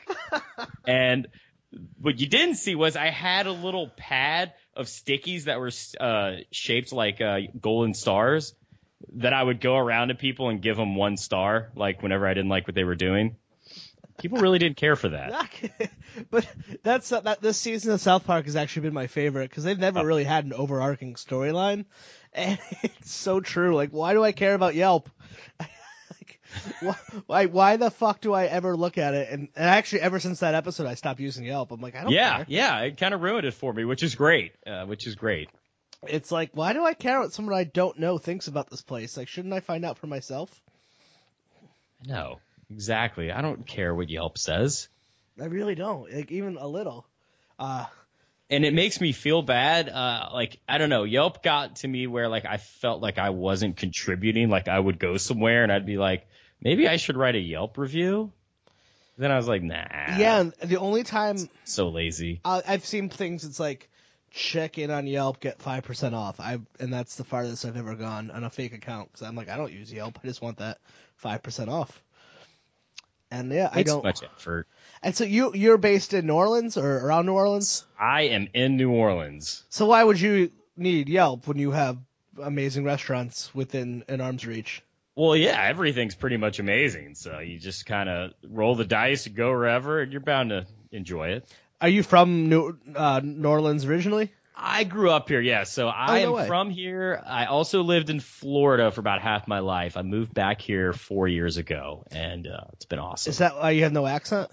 [0.86, 1.28] and
[2.00, 5.70] what you didn't see was I had a little pad of stickies that were
[6.00, 8.54] uh, shaped like uh, golden stars
[9.16, 12.32] that I would go around to people and give them one star, like whenever I
[12.32, 13.36] didn't like what they were doing.
[14.20, 15.50] People really didn't care for that.
[16.30, 16.46] but
[16.82, 17.40] that's uh, that.
[17.40, 19.80] This season of South Park has actually been my favorite because they've Oh.
[19.80, 21.84] never really had an overarching storyline,
[22.32, 23.74] and it's so true.
[23.74, 25.08] Like, why do I care about Yelp?
[25.60, 26.40] like,
[27.26, 29.28] why why the fuck do I ever look at it?
[29.30, 31.70] And, and actually, ever since that episode, I stopped using Yelp.
[31.72, 32.46] I'm like, I don't yeah, care.
[32.48, 32.86] yeah, yeah.
[32.86, 34.52] it kind of ruined it for me, which is great.
[34.66, 35.48] Uh, which is great.
[36.08, 39.16] It's like, why do I care what someone I don't know thinks about this place?
[39.18, 40.48] Like, shouldn't I find out for myself?
[42.06, 42.38] No,
[42.70, 43.32] exactly.
[43.32, 44.88] I don't care what Yelp says,
[45.40, 46.12] I really don't.
[46.12, 47.06] Like, even a little.
[47.58, 47.86] Uh,
[48.50, 49.88] and it makes me feel bad.
[49.88, 53.30] Uh, like I don't know, Yelp got to me where like I felt like I
[53.30, 54.50] wasn't contributing.
[54.50, 56.26] Like I would go somewhere and I'd be like,
[56.60, 58.32] maybe I should write a Yelp review.
[59.16, 59.84] Then I was like, nah.
[60.16, 62.40] yeah, and the only time so lazy.
[62.44, 63.44] uh, I've seen things.
[63.44, 63.88] It's like
[64.30, 66.40] check in on Yelp, get five percent off.
[66.40, 69.48] I and that's the farthest I've ever gone on a fake account because I'm like
[69.48, 70.18] I don't use Yelp.
[70.22, 70.78] I just want that
[71.16, 72.02] five percent off.
[73.30, 74.02] And yeah, I don't.
[74.02, 74.66] much effort.
[75.02, 77.84] And so you you're based in New Orleans or around New Orleans.
[77.98, 79.64] I am in New Orleans.
[79.70, 81.98] So why would you need Yelp when you have
[82.42, 84.82] amazing restaurants within an arm's reach?
[85.14, 87.14] Well, yeah, everything's pretty much amazing.
[87.14, 90.66] So you just kind of roll the dice, and go wherever, and you're bound to
[90.92, 91.48] enjoy it.
[91.80, 94.32] Are you from New uh, New Orleans originally?
[94.62, 95.64] I grew up here, yeah.
[95.64, 96.46] So I Oh, no am way.
[96.46, 97.22] from here.
[97.26, 99.96] I also lived in Florida for about half my life.
[99.96, 103.30] I moved back here four years ago, and uh, it's been awesome.
[103.30, 104.50] Is that why you have no accent?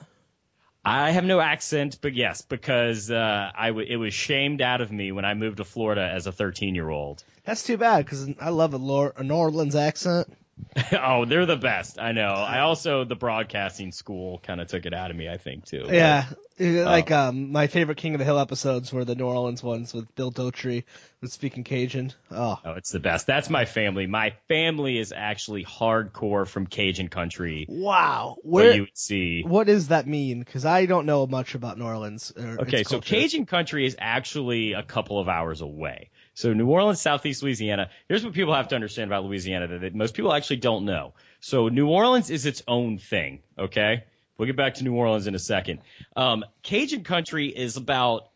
[0.85, 4.89] I have no accent, but yes, because uh, I w- it was shamed out of
[4.89, 7.21] me when I moved to Florida as a 13 year old.
[7.43, 10.31] That's too bad because I love a, Lor- a New Orleans accent.
[11.01, 11.99] oh, they're the best.
[11.99, 12.29] I know.
[12.29, 15.29] I also the broadcasting school kind of took it out of me.
[15.29, 15.85] I think too.
[15.89, 16.25] Yeah,
[16.59, 20.13] like um, my favorite King of the Hill episodes were the New Orleans ones with
[20.15, 20.83] Bill Dauterive
[21.21, 22.13] with speaking Cajun.
[22.31, 23.27] Oh, Oh, it's the best.
[23.27, 24.07] That's my family.
[24.07, 27.65] My family is actually hardcore from Cajun country.
[27.69, 28.37] wow!
[28.43, 29.43] Where you would see.
[29.43, 30.39] what does that mean?
[30.39, 32.31] Because I don't know much about New Orleans.
[32.37, 32.99] Or Okay, so.
[33.01, 36.09] Cajun country is actually a couple of hours away.
[36.37, 37.89] So New Orleans, Southeast Louisiana.
[38.07, 41.15] Here's what people have to understand about Louisiana that, that most people actually don't know.
[41.39, 43.39] So New Orleans is its own thing.
[43.57, 44.03] Okay,
[44.37, 45.79] we'll get back to New Orleans in a second.
[46.15, 48.29] Um, Cajun country is about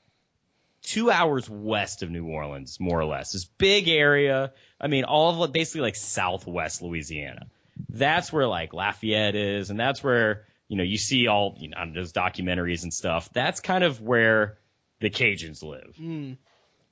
[0.81, 3.33] two hours west of New Orleans, more or less.
[3.33, 4.51] This big area.
[4.79, 7.45] I mean, all of basically like Southwest Louisiana.
[7.87, 11.77] That's where like Lafayette is, and that's where you know you see all you know
[11.93, 13.29] those documentaries and stuff.
[13.31, 14.57] That's kind of where
[15.01, 15.95] the Cajuns live.
[16.01, 16.37] Mm.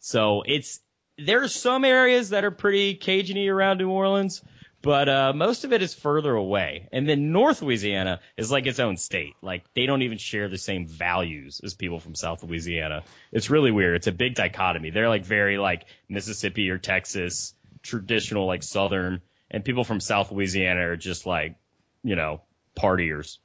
[0.01, 0.79] So it's
[1.25, 4.41] there's some areas that are pretty Cajun-y around New Orleans,
[4.81, 6.87] but uh, most of it is further away.
[6.91, 9.33] And then North Louisiana is like its own state.
[9.41, 13.03] Like they don't even share the same values as people from South Louisiana.
[13.31, 13.97] It's really weird.
[13.97, 14.91] It's a big dichotomy.
[14.91, 17.53] They're like very like Mississippi or Texas,
[17.83, 21.55] traditional like Southern, and people from South Louisiana are just like,
[22.03, 22.41] you know,
[22.77, 23.37] partiers.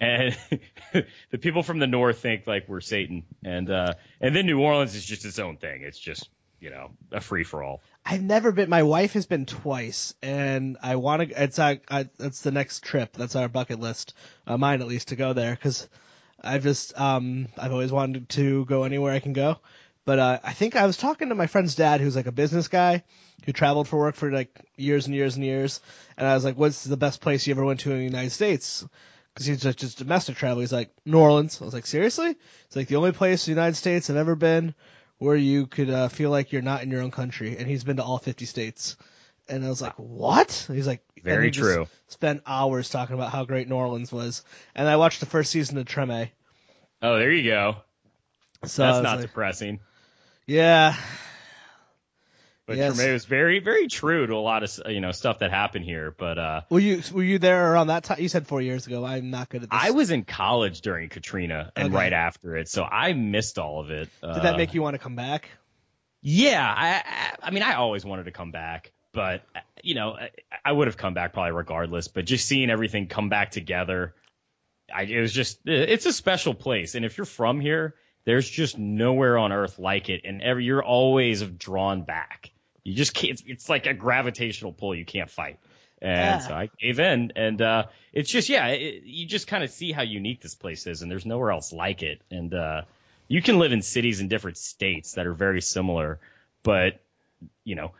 [0.00, 0.36] And
[1.30, 4.94] the people from the north think like we're Satan, and uh, and then New Orleans
[4.94, 5.82] is just its own thing.
[5.82, 6.28] It's just
[6.60, 7.82] you know a free for all.
[8.04, 8.68] I've never been.
[8.68, 11.42] My wife has been twice, and I want to.
[11.42, 13.14] It's our, I, That's the next trip.
[13.14, 14.14] That's our bucket list,
[14.46, 15.54] uh, mine at least, to go there.
[15.54, 15.88] Because
[16.42, 19.58] I've just um I've always wanted to go anywhere I can go.
[20.04, 22.68] But uh, I think I was talking to my friend's dad, who's like a business
[22.68, 23.02] guy
[23.44, 25.80] who traveled for work for like years and years and years.
[26.16, 28.30] And I was like, "What's the best place you ever went to in the United
[28.30, 28.86] States?"
[29.32, 30.60] Because he's just, just domestic travel.
[30.60, 32.36] He's like, "New Orleans." I was like, "Seriously?"
[32.66, 34.74] It's like the only place in the United States I've ever been
[35.18, 37.56] where you could uh, feel like you're not in your own country.
[37.56, 38.96] And he's been to all 50 states.
[39.48, 41.86] And I was like, "What?" He's like, Very true.
[42.08, 44.44] Spent hours talking about how great New Orleans was.
[44.74, 46.30] And I watched the first season of Treme.
[47.00, 47.76] Oh, there you go.
[48.64, 49.80] So That's not like, depressing.
[50.46, 50.96] Yeah.
[52.66, 52.96] But Yes.
[52.98, 56.14] Treme was very, very true to a lot of you know stuff that happened here.
[56.16, 58.20] But uh, Were you were you there around that time?
[58.20, 59.04] You said four years ago.
[59.04, 59.78] I'm not good at this.
[59.82, 61.94] I was in college during Katrina and Okay.
[61.96, 64.08] right after it, so I missed all of it.
[64.22, 65.50] Did that make you want to come back?
[66.22, 69.42] Yeah, I, I, I mean, I always wanted to come back, but
[69.82, 70.30] you know, I,
[70.64, 72.08] I would have come back probably regardless.
[72.08, 74.14] But just seeing everything come back together,
[74.90, 76.94] I, it was just, it's a special place.
[76.94, 77.94] And if you're from here,
[78.24, 82.50] there's just nowhere on earth like it, and every you're always drawn back.
[82.82, 83.42] You just can't.
[83.46, 85.58] It's, like a gravitational pull you can't fight.
[86.02, 86.38] And Yeah.
[86.38, 89.92] so I gave in, and uh, it's just yeah, it, you just kind of see
[89.92, 92.20] how unique this place is, and there's nowhere else like it.
[92.30, 92.82] And uh,
[93.28, 96.20] you can live in cities in different states that are very similar,
[96.62, 97.00] but
[97.64, 97.92] you know,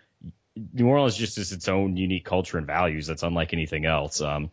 [0.72, 4.20] New Orleans just is its own unique culture and values that's unlike anything else.
[4.20, 4.51] Um,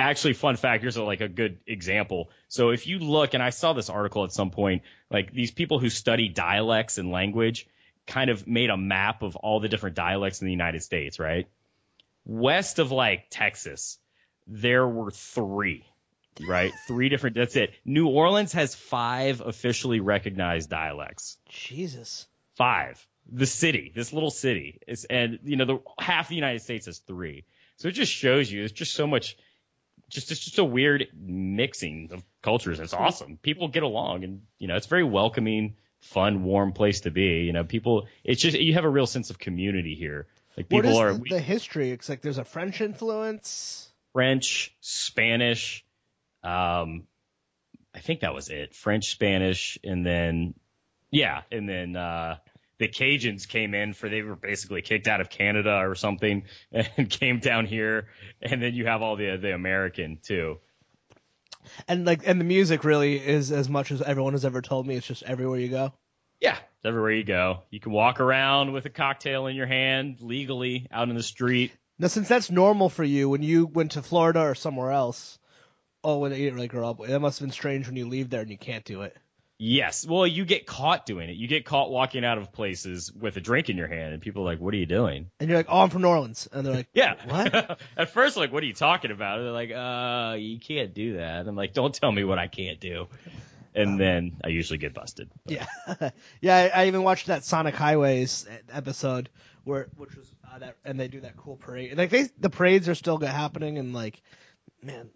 [0.00, 2.30] actually, fun fact here's a, like a good example.
[2.48, 5.78] So if you look, and I saw this article at some point, like these people
[5.78, 7.68] who study dialects and language
[8.06, 11.48] kind of made a map of all the different dialects in the United States, right?
[12.24, 13.98] West of like Texas,
[14.46, 15.84] there were three,
[16.46, 16.72] right?
[16.88, 17.72] three different, that's it.
[17.84, 22.26] New Orleans has five officially recognized dialects Jesus.
[22.56, 23.04] five.
[23.32, 26.98] The city, this little city, is, and you know, the half the United States has
[26.98, 27.44] three.
[27.76, 29.36] So it just shows you, it's just so much,
[30.10, 32.80] just it's just a weird mixing of cultures.
[32.80, 33.38] It's awesome.
[33.38, 37.44] People get along, and you know, it's very welcoming, fun, warm place to be.
[37.44, 40.26] You know, people, it's just you have a real sense of community here.
[40.56, 41.90] Like What people is are the, the history?
[41.92, 43.88] It's like there's a French influence.
[44.12, 45.84] French, Spanish.
[46.42, 47.04] Um,
[47.94, 48.74] I think that was it.
[48.74, 50.54] French, Spanish, and then
[51.10, 52.36] yeah, and then uh,
[52.80, 57.08] the Cajuns came in for they were basically kicked out of Canada or something and
[57.08, 58.08] came down here,
[58.42, 60.58] and then you have all the the American too.
[61.86, 64.96] And like and the music really is as much as everyone has ever told me.
[64.96, 65.92] It's just everywhere you go.
[66.40, 67.60] Yeah, it's everywhere you go.
[67.68, 71.72] You can walk around with a cocktail in your hand legally out in the street.
[71.98, 75.38] Now, since that's normal for you, when you went to Florida or somewhere else,
[76.02, 78.30] oh, when you didn't really grow up, that must have been strange when you leave
[78.30, 79.14] there and you can't do it.
[79.62, 80.06] Yes.
[80.06, 81.36] Well, you get caught doing it.
[81.36, 84.40] You get caught walking out of places with a drink in your hand, and people
[84.40, 86.64] are like, "What are you doing?" And you're like, oh, I'm from New Orleans, and
[86.64, 87.16] they're like, Yeah.
[87.26, 87.78] what?
[87.98, 89.36] At first, like, what are you talking about?
[89.36, 91.46] They're like, uh, you can't do that.
[91.46, 93.08] I'm like, don't tell me what I can't do.
[93.74, 95.30] And then I usually get busted.
[95.46, 95.66] Yeah,
[96.40, 96.70] yeah.
[96.74, 99.28] I, I even watched that Sonic Highways episode
[99.64, 101.90] where, which was uh, that, and they do that cool parade.
[101.90, 104.22] And like they, the parades are still happening, and like,
[104.82, 105.10] man,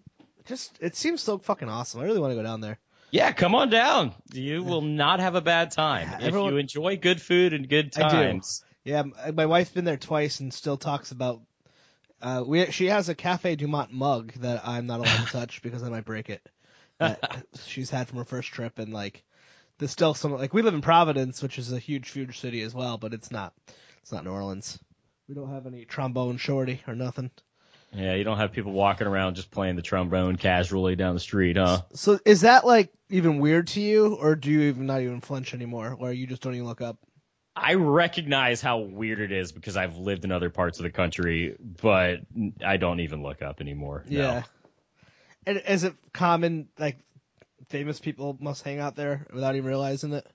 [0.44, 2.02] just it seems so fucking awesome.
[2.02, 2.78] I really want to go down there.
[3.14, 4.12] Yeah, come on down.
[4.32, 7.68] You will not have a bad time Yeah, if everyone- you enjoy good food and
[7.68, 8.16] good I do.
[8.16, 8.64] times.
[8.84, 11.40] Yeah, uh, my wife's been there twice and still talks about.
[12.20, 15.62] Uh, we she has a Cafe Du Monde mug that I'm not allowed to touch
[15.62, 16.44] because I might break it.
[16.98, 19.22] That she's had from her first trip, and like,
[19.78, 22.74] there's still some like we live in Providence, which is a huge, huge city as
[22.74, 23.52] well, but it's not,
[24.02, 24.76] it's not New Orleans.
[25.28, 27.30] We don't have any trombone shorty or nothing.
[27.94, 31.56] Yeah, you don't have people walking around just playing the trombone casually down the street,
[31.56, 31.82] huh?
[31.94, 35.54] So is that like even weird to you, or do you even not even flinch
[35.54, 36.98] anymore, or you just don't even look up?
[37.56, 41.56] I recognize how weird it is because I've lived in other parts of the country,
[41.60, 42.22] but
[42.64, 44.04] I don't even look up anymore.
[44.08, 44.20] No.
[44.20, 44.42] Yeah.
[45.46, 46.98] And is it common like
[47.68, 50.26] famous people must hang out there without even realizing it?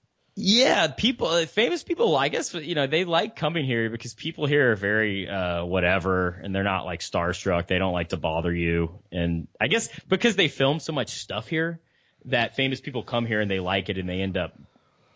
[0.42, 4.46] Yeah, people, uh, famous people, I guess, you know, they like coming here because people
[4.46, 7.68] here are very, uh, whatever, and they're not like starstruck.
[7.68, 9.00] They don't like to bother you.
[9.12, 11.82] And I guess because they film so much stuff here
[12.26, 14.58] that famous people come here and they like it and they end up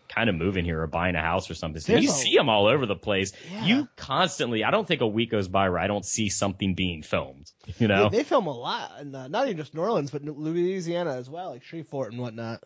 [0.08, 1.80] kind of moving here or buying a house or something.
[1.80, 3.32] So you a- see them all over the place.
[3.50, 3.64] Yeah.
[3.64, 7.02] You constantly, I don't think a week goes by where I don't see something being
[7.02, 8.10] filmed, you know?
[8.10, 11.30] They, they film a lot, and uh, not even just New Orleans, but Louisiana as
[11.30, 12.62] well, like Shreveport and whatnot.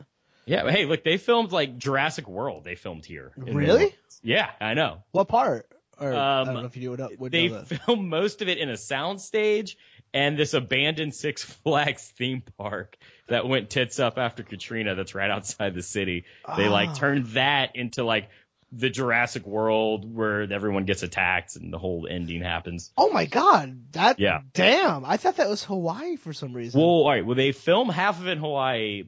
[0.48, 2.64] Yeah, hey, look, they filmed like Jurassic World.
[2.64, 3.32] They filmed here.
[3.36, 3.94] Really?
[4.22, 5.02] Yeah, I know.
[5.12, 5.66] What part?
[6.00, 8.58] Or I Um, don't know if you would, know- would they filmed most of it
[8.58, 9.76] in a soundstage
[10.14, 12.96] and this abandoned Six Flags theme park
[13.28, 14.94] that went tits up after Katrina.
[14.94, 16.24] That's right outside the city.
[16.56, 16.70] They Ah.
[16.72, 18.28] like turned that into like
[18.70, 22.92] the Jurassic World where everyone gets attacked and the whole ending happens.
[22.98, 24.40] Oh my god, that Yeah.
[24.52, 25.04] damn!
[25.06, 26.78] I thought that was Hawaii for some reason.
[26.78, 27.24] Well, all right.
[27.24, 29.04] Well, they film half of it in Hawaii,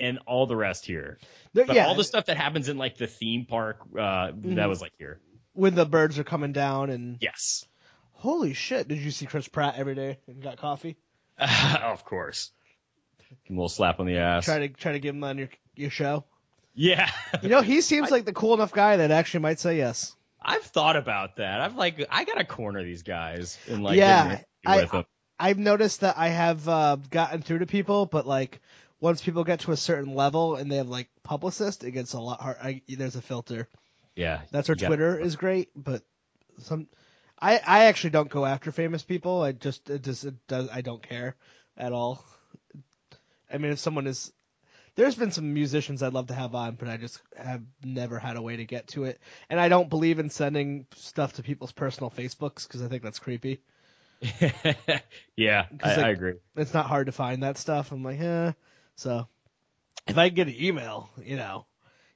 [0.00, 1.18] and all the rest here.
[1.52, 3.98] But yeah, all the stuff that happens in like the theme park, uh,
[4.32, 4.54] Mm-hmm.
[4.56, 5.20] that was like here.
[5.52, 7.64] when the birds are coming down and Yes.
[8.12, 10.96] holy shit, did you see Chris Pratt every day and got coffee?
[11.38, 12.50] of course.
[13.48, 14.44] A little slap on the ass.
[14.44, 16.24] Try to try to give him on your your show.
[16.74, 17.10] yeah.
[17.42, 20.14] You know, he seems like the cool enough guy that actually might say yes.
[20.40, 21.60] I've thought about that.
[21.60, 25.04] I've like I gotta corner these guys and like Yeah, I-.
[25.38, 28.60] I've noticed that I have uh, gotten through to people, but like
[29.04, 32.20] once people get to a certain level and they have like publicists, it gets a
[32.20, 32.56] lot hard.
[32.62, 33.68] I, there's a filter.
[34.16, 34.40] Yeah.
[34.50, 36.02] That's where Twitter is great, but
[36.60, 36.86] some
[37.38, 39.42] I I actually don't go after famous people.
[39.42, 41.36] I just it just it does I don't care
[41.76, 42.24] at all.
[43.52, 44.32] I mean, if someone is
[44.94, 48.36] there's been some musicians I'd love to have on, but I just have never had
[48.38, 49.20] a way to get to it.
[49.50, 53.18] And I don't believe in sending stuff to people's personal Facebooks because I think that's
[53.18, 53.60] creepy.
[55.36, 56.34] yeah, I, 'Cause, I like, agree.
[56.56, 57.92] It's not hard to find that stuff.
[57.92, 58.52] I'm like, eh.
[58.96, 59.26] So
[60.06, 61.66] if I can get an email, you know,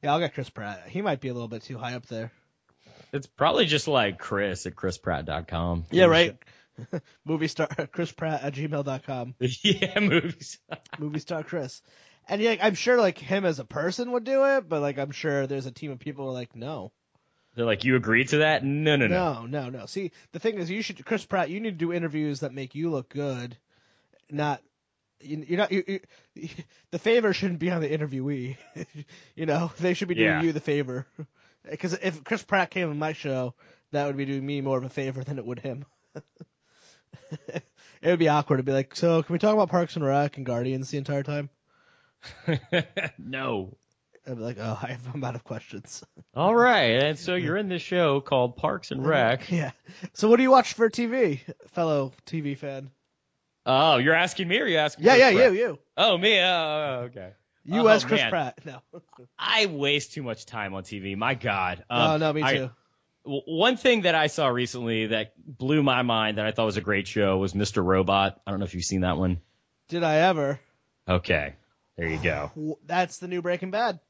[0.03, 0.89] yeah, I'll get Chris Pratt.
[0.89, 2.31] He might be a little bit too high up there.
[3.13, 5.87] It's probably just like Chris at chrispratt.com.
[5.91, 6.37] Yeah, right.
[7.25, 9.35] Movie star Chris Pratt at gmail.com.
[9.41, 10.59] yeah, movies.
[10.99, 11.83] Movie star Chris.
[12.29, 15.11] And yeah, I'm sure like him as a person would do it, but like I'm
[15.11, 16.93] sure there's a team of people who are like, no.
[17.55, 18.63] They're like, you agreed to that?
[18.63, 19.43] No, no, no.
[19.43, 19.87] No, no, no.
[19.87, 22.75] See, the thing is you should Chris Pratt, you need to do interviews that make
[22.75, 23.57] you look good,
[24.31, 24.63] not
[25.21, 26.01] you- you're not you,
[26.35, 26.49] you,
[26.91, 28.57] the favor shouldn't be on the interviewee.
[29.37, 30.43] you know, they should be doing Yeah.
[30.43, 31.07] you the favor.
[31.69, 33.53] Because if Chris Pratt came on my show,
[33.93, 35.85] that would be doing me more of a favor than it would him.
[37.45, 37.63] it
[38.03, 40.47] would be awkward to be like, so can we talk about Parks and Rec and
[40.47, 41.51] Guardians the entire time?
[43.19, 43.77] no.
[44.27, 46.03] I'd be like, oh, I have, I'm out of questions.
[46.35, 49.51] All right, and so you're in this show called Parks and Rec.
[49.51, 49.73] yeah.
[50.15, 51.41] So what do you watch for TV,
[51.73, 52.91] fellow TV fan?
[53.71, 55.05] Oh, you're asking me or you asking?
[55.05, 55.53] Yeah, Chris yeah, Pratt?
[55.53, 55.79] you, you.
[55.97, 56.41] Oh, me.
[56.41, 57.33] Oh, okay.
[57.65, 58.31] You Oh, as Chris man.
[58.31, 58.59] Pratt.
[58.65, 58.81] No.
[59.39, 61.17] I waste too much time on TV.
[61.17, 61.85] My God.
[61.91, 62.71] oh, Um, no, me too.
[63.25, 66.79] w- one thing that I saw recently that blew my mind that I thought was
[66.79, 67.85] a great show was Mr.
[67.85, 68.41] Robot.
[68.47, 69.39] I don't know if you've seen that one.
[69.89, 70.59] Did I ever?
[71.07, 71.55] Okay,
[71.99, 72.79] there you go.
[72.87, 74.01] That's the new Breaking Bad.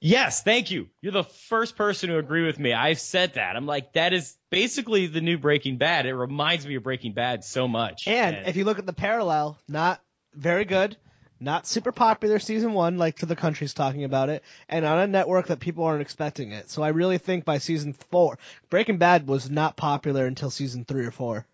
[0.00, 0.88] Yes, thank you.
[1.00, 2.72] You're the first person to agree with me.
[2.72, 3.56] I've said that.
[3.56, 6.06] I'm like, that is basically the new Breaking Bad.
[6.06, 8.06] It reminds me of Breaking Bad so much.
[8.06, 10.02] And if you look at the parallel, not
[10.34, 10.96] very good,
[11.40, 15.06] not super popular season one, like to the country's talking about it, and on a
[15.06, 16.70] network that people aren't expecting it.
[16.70, 18.38] So I really think by season four,
[18.70, 21.46] Breaking Bad was not popular until season three or four.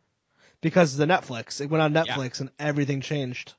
[0.61, 1.61] Because of the Netflix.
[1.61, 3.53] It went on Netflix and everything changed.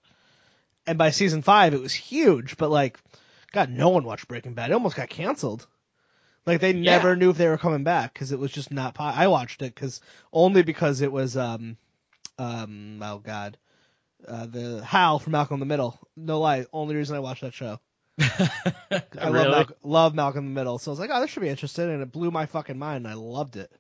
[0.88, 3.00] And by season five, it was huge, but like,
[3.52, 4.72] God, no one watched Breaking Bad.
[4.72, 5.68] It almost got canceled.
[6.46, 6.98] Like they Yeah.
[6.98, 8.94] never knew if they were coming back because it was just not.
[8.96, 11.78] Po- I watched it because only because it was um,
[12.38, 13.58] um, oh god,
[14.28, 16.00] uh, the Hal from Malcolm in the Middle.
[16.16, 17.80] No lie, only reason I watched that show.
[18.20, 18.50] I
[18.92, 19.50] love, Really?
[19.50, 21.90] Malcolm, love Malcolm in the Middle, so I was like, oh, this should be interesting,
[21.90, 23.06] and it blew my fucking mind.
[23.06, 23.72] and I loved it.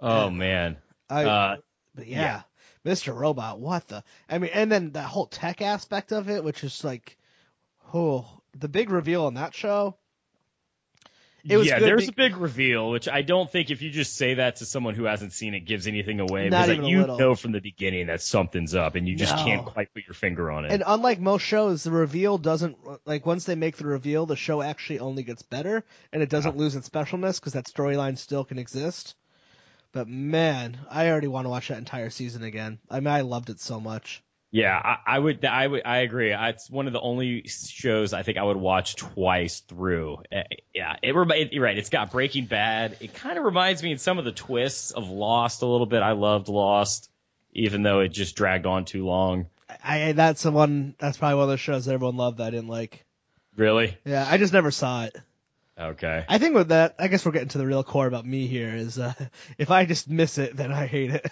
[0.00, 0.76] oh man,
[1.08, 1.56] I, uh,
[1.94, 2.42] but yeah,
[2.84, 3.14] Mr.
[3.16, 4.02] Robot, what the?
[4.28, 7.16] I mean, and then that whole tech aspect of it, which is like,
[7.94, 8.26] oh,
[8.58, 9.96] the big reveal on that show.
[11.44, 14.16] It was yeah, there's be- a big reveal, which I don't think if you just
[14.16, 16.48] say that to someone who hasn't seen it gives anything away.
[16.48, 17.18] Not because like, you little.
[17.18, 19.44] know from the beginning that something's up, and you just No.
[19.44, 20.72] can't quite put your finger on it.
[20.72, 22.76] And unlike most shows, the reveal doesn't
[23.06, 26.56] like once they make the reveal, the show actually only gets better, and it doesn't
[26.56, 29.16] lose its specialness because that storyline still can exist.
[29.90, 32.78] But man, I already want to watch that entire season again.
[32.88, 34.22] I mean, I loved it so much.
[34.54, 35.44] Yeah, I, I would.
[35.46, 35.82] I would.
[35.86, 36.30] I agree.
[36.32, 40.18] It's one of the only shows I think I would watch twice through.
[40.30, 40.42] Uh,
[40.74, 41.52] Yeah, it, it.
[41.54, 41.78] You're right.
[41.78, 42.98] It's got Breaking Bad.
[43.00, 46.02] It kind of reminds me in some of the twists of Lost a little bit.
[46.02, 47.10] I loved Lost,
[47.54, 49.46] even though it just dragged on too long.
[49.82, 50.94] I I- that's the one.
[50.98, 53.06] That's probably one of those shows that everyone loved that I didn't like.
[53.56, 53.96] Really?
[54.04, 55.16] Yeah, I just never saw it.
[55.78, 56.24] Okay.
[56.28, 58.74] I think with that, I guess we're getting to the real core about me here.
[58.74, 59.14] Is uh,
[59.58, 61.30] if I just miss it, then I hate it.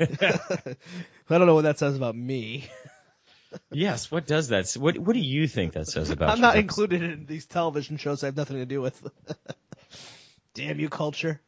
[1.30, 2.68] I don't know what that says about me.
[3.72, 4.10] yes.
[4.10, 4.70] What does that?
[4.72, 6.28] What What do you think that says about?
[6.30, 6.42] I'm you?
[6.42, 9.00] not included in these television shows I have nothing to do with.
[10.54, 11.40] Damn you, culture.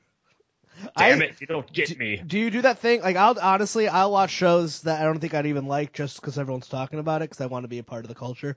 [0.97, 1.41] Damn I- it!
[1.41, 2.17] You don't get me.
[2.27, 3.03] Do you do that thing?
[3.03, 6.39] Like, I'll honestly, I'll watch shows that I don't think I'd even like just because
[6.39, 8.57] everyone's talking about it because I want to be a part of the culture.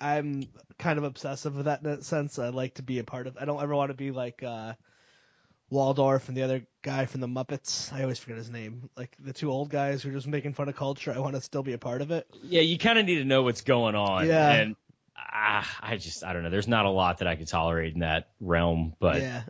[0.00, 0.44] I'm
[0.78, 2.38] kind of obsessive with that in that sense.
[2.38, 3.36] I like to be a part of.
[3.38, 4.74] I don't ever want to be like uh,
[5.68, 7.92] Waldorf and the other guy from the Muppets.
[7.92, 8.90] I always forget his name.
[8.96, 11.12] Like the two old guys who are just making fun of culture.
[11.12, 12.26] I want to still be a part of it.
[12.42, 14.26] Yeah, you kind of need to know what's going on.
[14.26, 14.50] Yeah.
[14.52, 14.76] And
[15.16, 16.50] ah, I just I don't know.
[16.50, 19.42] There's not a lot that I could tolerate in that realm, but yeah.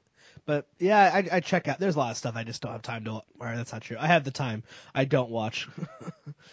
[0.50, 1.78] But yeah, I, I check out.
[1.78, 3.20] There's a lot of stuff I just don't have time to.
[3.38, 3.96] Or that's not true.
[4.00, 4.64] I have the time.
[4.92, 5.68] I don't watch.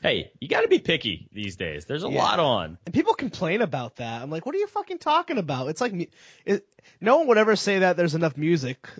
[0.00, 1.86] hey, you got to be picky these days.
[1.86, 2.22] There's a Yeah.
[2.22, 2.78] lot on.
[2.86, 4.22] And people complain about that.
[4.22, 5.70] I'm like, what are you fucking talking about?
[5.70, 6.08] It's like,
[6.46, 6.68] it,
[7.00, 8.86] no one would ever say that there's enough music.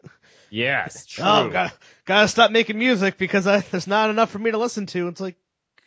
[0.51, 1.25] Yes, oh, true.
[1.27, 1.73] Oh, gotta,
[2.05, 5.09] gotta stop making music because I, there's not enough for me to listen to.
[5.09, 5.37] It's like,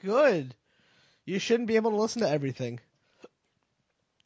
[0.03, 0.53] good.
[1.25, 2.79] You shouldn't be able to listen to everything.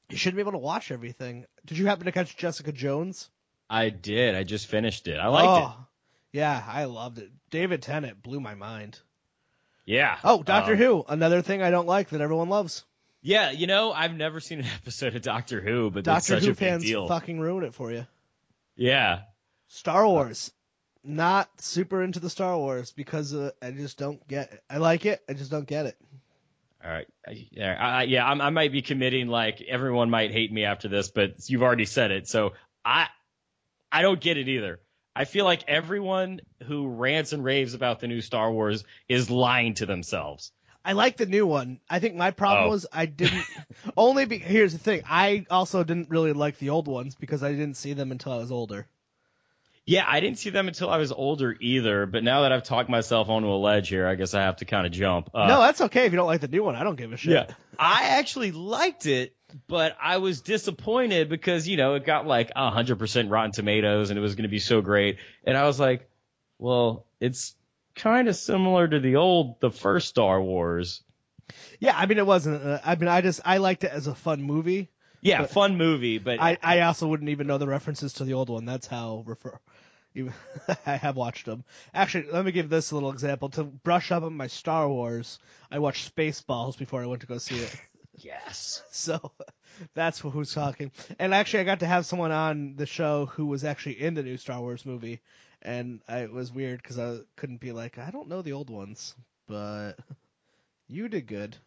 [0.10, 1.46] You shouldn't be able to watch everything.
[1.66, 3.30] Did you happen to catch Jessica Jones?
[3.72, 4.36] I did.
[4.36, 5.18] I just finished it.
[5.18, 6.38] I liked oh, it.
[6.38, 7.32] Yeah, I loved it.
[7.50, 9.00] David Tennant blew my mind.
[9.86, 10.18] Yeah.
[10.26, 12.84] Oh, Doctor Um, Who, another thing I don't like that everyone loves.
[13.22, 16.54] Yeah, you know, I've never seen an episode of Doctor Who, but Doctor such Who
[16.54, 17.08] fans deal.
[17.08, 18.06] fucking ruin it for you.
[18.76, 19.22] Yeah.
[19.70, 20.52] Star Wars.
[21.04, 24.64] Not super into the Star Wars because uh, I just don't get it.
[24.70, 25.98] I like it, I just don't get it.
[26.84, 27.08] All right.
[27.26, 30.90] I, yeah, I, yeah, I'm, I might be committing like everyone might hate me after
[30.90, 32.28] this, but you've already said it.
[32.28, 32.54] So
[32.84, 33.08] I
[33.92, 34.80] I don't get it either.
[35.16, 39.74] I feel like everyone who rants and raves about the new Star Wars is lying
[39.76, 40.52] to themselves.
[40.84, 41.80] I like the new one.
[41.90, 42.70] I think my problem Oh.
[42.70, 43.44] was I didn't
[43.98, 45.04] only be here's the thing.
[45.08, 48.38] I also didn't really like the old ones because I didn't see them until I
[48.38, 48.88] was older.
[49.86, 52.88] Yeah, I didn't see them until I was older either, but now that I've talked
[52.90, 55.32] myself onto a ledge here, I guess I have to kind of jump.
[55.34, 56.76] Uh, no, that's okay if you don't like the new one.
[56.76, 57.34] I don't give a shit.
[57.34, 57.48] Yeah.
[57.80, 59.36] I actually liked it,
[59.68, 64.22] but I was disappointed because, you know, it got like 100% Rotten Tomatoes and it
[64.22, 65.18] was going to be so great.
[65.44, 66.10] And I was like,
[66.58, 67.56] well, it's
[67.96, 71.04] kind of similar to the old, the first Star Wars.
[71.80, 72.64] Yeah, I mean it wasn't.
[72.64, 74.90] Uh, I mean I just I liked it as a fun movie.
[75.22, 78.50] Yeah, fun movie, but I I also wouldn't even know the references to the old
[78.50, 78.66] one.
[78.66, 79.60] That's how refer.
[80.14, 80.34] Even,
[80.86, 81.64] I have watched them.
[81.94, 83.48] Actually, let me give this a little example.
[83.52, 85.40] To brush up on my Star Wars,
[85.72, 87.74] I watched Spaceballs before I went to go see it.
[88.24, 88.84] Yes.
[88.92, 89.32] So
[89.94, 90.92] that's who's talking.
[91.20, 94.24] And actually, I got to have someone on the show who was actually in the
[94.24, 95.22] new Star Wars movie,
[95.62, 98.70] and I, it was weird because I couldn't be like, I don't know the old
[98.70, 99.16] ones,
[99.48, 99.94] but
[100.88, 101.58] you did good.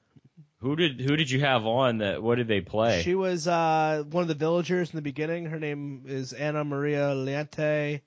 [0.58, 2.22] Who did who did you have on that?
[2.22, 3.02] What did they play?
[3.02, 5.44] She was uh, one of the villagers in the beginning.
[5.44, 8.00] Her name is Anna Maria Leante.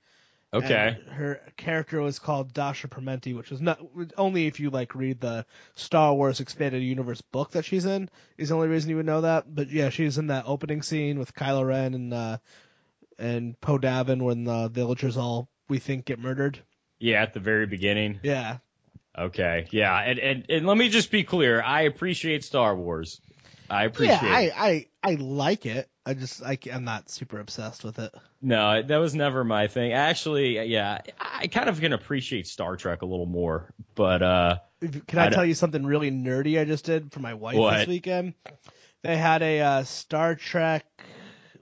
[0.52, 0.96] Okay.
[0.98, 3.80] and her character was called Dasha Permenti, which was not
[4.16, 8.48] only if you like read the Star Wars Expanded Universe book that she's in is
[8.48, 9.52] the only reason you would know that.
[9.52, 12.38] But yeah, she's in that opening scene with Kylo Ren and uh,
[13.18, 16.58] and Poe Davin when the villagers all we think get murdered.
[16.98, 18.20] Yeah, at the very beginning.
[18.22, 18.58] Yeah,
[19.18, 19.66] Okay.
[19.70, 21.60] Yeah, and, and and let me just be clear.
[21.60, 23.20] I appreciate Star Wars.
[23.68, 24.52] I appreciate yeah, it.
[24.56, 25.88] I, I I like it.
[26.08, 28.14] I just I, I'm not super obsessed with it.
[28.40, 29.92] No, that was never my thing.
[29.92, 34.56] Actually, yeah, I kind of can appreciate Star Trek a little more, but uh,
[35.06, 37.76] Can I, I tell you something really nerdy I just did for my wife What?
[37.76, 38.32] this weekend?
[39.02, 40.86] They had a uh, Star Trek,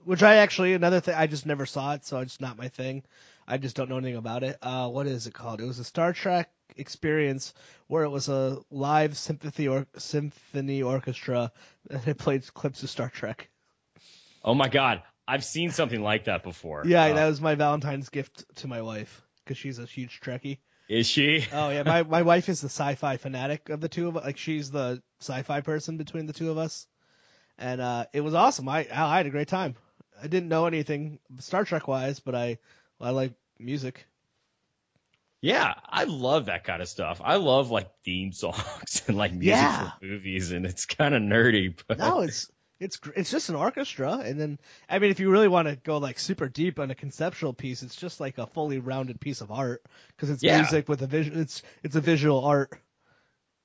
[0.05, 3.03] which I actually another thing I just never saw it, so it's not my thing.
[3.45, 4.57] I just don't know anything about it.
[4.61, 5.59] Uh, what is it called?
[5.59, 7.53] It was a Star Trek experience
[7.87, 11.51] where it was a live symphony or symphony orchestra
[11.89, 13.49] and it played clips of Star Trek.
[14.47, 16.87] Oh my god, I've seen something like that before.
[16.87, 20.57] Yeah, Uh, that was my Valentine's gift to my wife because she's a huge Trekkie.
[20.89, 21.45] is she?
[21.53, 24.23] Oh yeah, my my wife is the sci-fi fanatic of the two of us.
[24.25, 26.87] Like she's the sci-fi person between the two of us,
[27.57, 28.67] and uh, it was awesome.
[28.69, 29.75] I I had a great time.
[30.21, 32.57] I didn't know anything Star Trek wise, but I
[32.99, 34.05] I like music.
[35.41, 37.21] Yeah, I love that kind of stuff.
[37.23, 39.91] I love like theme songs and like music Yeah.
[39.99, 41.75] for movies, and it's kind of nerdy.
[41.87, 44.59] But No, it's it's it's just an orchestra, and then
[44.89, 47.83] I mean, if you really want to go like super deep on a conceptual piece,
[47.83, 50.57] it's just like a fully rounded piece of art because it's Yeah.
[50.61, 51.39] music with a vision.
[51.39, 52.71] It's it's a visual art.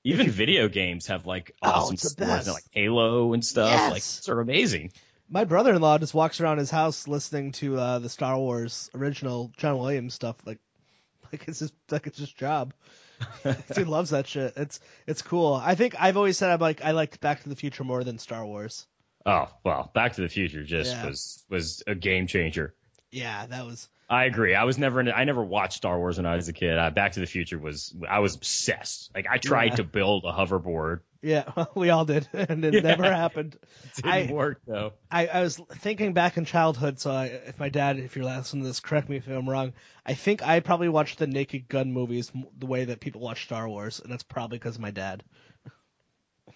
[0.05, 3.71] even video games have like Oh, awesome the scores, like Halo and stuff.
[3.71, 3.91] Yes.
[3.93, 4.93] Like they're amazing.
[5.29, 9.79] My brother-in-law just walks around his house listening to uh, the Star Wars original John
[9.79, 10.59] Williams stuff, like
[11.33, 12.75] like it's just like it's his job.
[13.77, 14.55] he loves that shit.
[14.57, 15.55] It's it's cool.
[15.55, 18.19] I think I've always said I'm like I liked Back to the Future more than
[18.19, 18.87] Star Wars.
[19.27, 21.07] Oh well, Back to the Future just Yeah.
[21.07, 22.75] was was a game changer.
[23.11, 23.89] Yeah, that was.
[24.09, 24.55] I agree.
[24.55, 25.01] I was never.
[25.01, 26.77] In, I never watched Star Wars when I was a kid.
[26.77, 27.95] Uh, Back to the Future was.
[28.09, 29.11] I was obsessed.
[29.15, 29.77] Like I tried Yeah.
[29.77, 31.01] to build a hoverboard.
[31.23, 31.45] Yeah,
[31.77, 32.81] we all did, and it Yeah.
[32.81, 33.57] never happened.
[33.97, 34.93] Didn't I- work though.
[35.11, 38.65] I, I was thinking back in childhood, so I, if my dad, if you're listening
[38.65, 39.73] to this, correct me if I'm wrong.
[40.05, 43.69] I think I probably watched the Naked Gun movies the way that people watch Star
[43.69, 45.23] Wars, and that's probably because of my dad.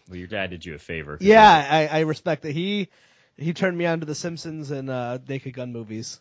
[0.08, 1.18] Well, your dad did you a favor.
[1.20, 2.52] Yeah, I, I respect that.
[2.52, 2.88] He
[3.36, 6.20] he turned me on to the Simpsons and uh, Naked Gun movies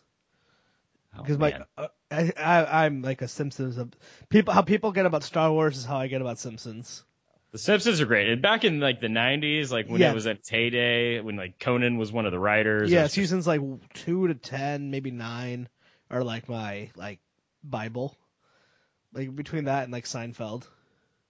[1.18, 1.64] Oh, because man.
[1.76, 3.78] my uh, I, I I'm like a Simpsons.
[3.78, 3.90] Of,
[4.28, 7.04] people how people get about Star Wars is how I get about Simpsons.
[7.52, 8.28] The Simpsons are great.
[8.28, 10.10] And back in like the '90s, like when Yeah.
[10.10, 12.90] it was at its heyday, when like Conan was one of the writers.
[12.90, 13.60] Yeah, seasons like
[13.94, 15.68] two to ten, maybe nine,
[16.10, 17.20] are like my like
[17.64, 18.14] Bible.
[19.14, 20.66] Like between that and like Seinfeld,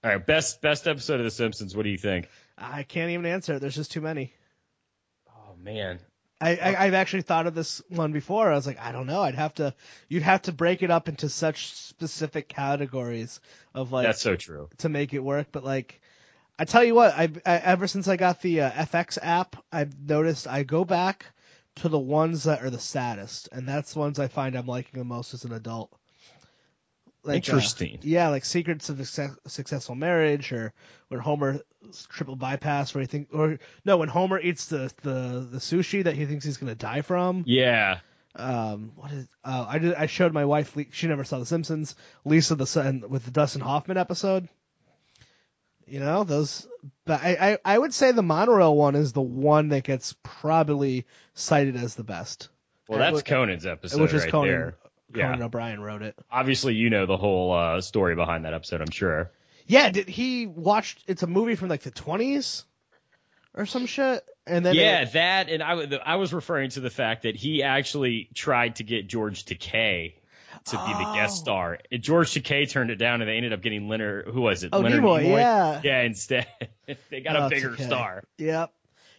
[0.02, 1.76] All right, best best episode of The Simpsons.
[1.76, 2.28] What do you think?
[2.58, 3.54] I can't even answer.
[3.54, 3.60] it.
[3.60, 4.32] There's just too many.
[5.28, 6.00] Oh man,
[6.40, 8.50] I, I I've actually thought of this one before.
[8.50, 9.22] I was like, I don't know.
[9.22, 9.74] I'd have to.
[10.08, 13.40] You'd have to break it up into such specific categories
[13.74, 14.68] of like that's so true.
[14.78, 15.48] to make it work.
[15.52, 16.00] But like,
[16.58, 19.98] I tell you what, I, I ever since I got the uh, FX app, I've
[19.98, 21.26] noticed I go back
[21.76, 24.98] to the ones that are the saddest, and that's the ones I find I'm liking
[24.98, 25.92] the most as an adult.
[27.26, 27.98] Like, uh, Interesting.
[28.02, 30.72] yeah, like Secrets of a Success- Successful Marriage, or
[31.08, 31.60] when Homer
[32.08, 36.14] triple bypass, where he think, or no, when Homer eats the the, the sushi that
[36.14, 37.42] he thinks he's gonna die from.
[37.46, 37.98] Yeah,
[38.36, 39.26] Um, what is?
[39.44, 39.94] Uh, I did.
[39.94, 40.76] I showed my wife.
[40.92, 41.96] She never saw The Simpsons.
[42.24, 44.48] Lisa the Sun with the Dustin Hoffman episode.
[45.86, 46.66] You know those.
[47.04, 51.06] But I, I I would say the monorail one is the one that gets probably
[51.34, 52.48] cited as the best.
[52.88, 54.48] well, Uh, that's Conan's episode which is right Conan.
[54.50, 54.76] there.
[55.14, 55.44] Conan Yeah.
[55.44, 56.14] O'Brien wrote it.
[56.30, 58.80] Obviously, you know the whole uh, story behind that episode.
[58.80, 59.30] I'm sure.
[59.66, 61.02] Yeah, did he watched?
[61.06, 62.64] It's a movie from like the twenties
[63.54, 67.22] or some shit, and then yeah, it- that and I was referring to the fact
[67.22, 70.14] that he actually tried to get George Takei
[70.66, 71.42] to be the guest Oh.
[71.44, 71.78] star.
[71.92, 74.26] And George Takei turned it down, and they ended up getting Leonard.
[74.28, 74.70] Who was it?
[74.72, 75.80] Oh, Leonard Nimoy, yeah.
[75.84, 76.46] Yeah, instead
[77.10, 77.86] they got Oh, a bigger Takei.
[77.86, 78.24] star.
[78.38, 78.72] Yep.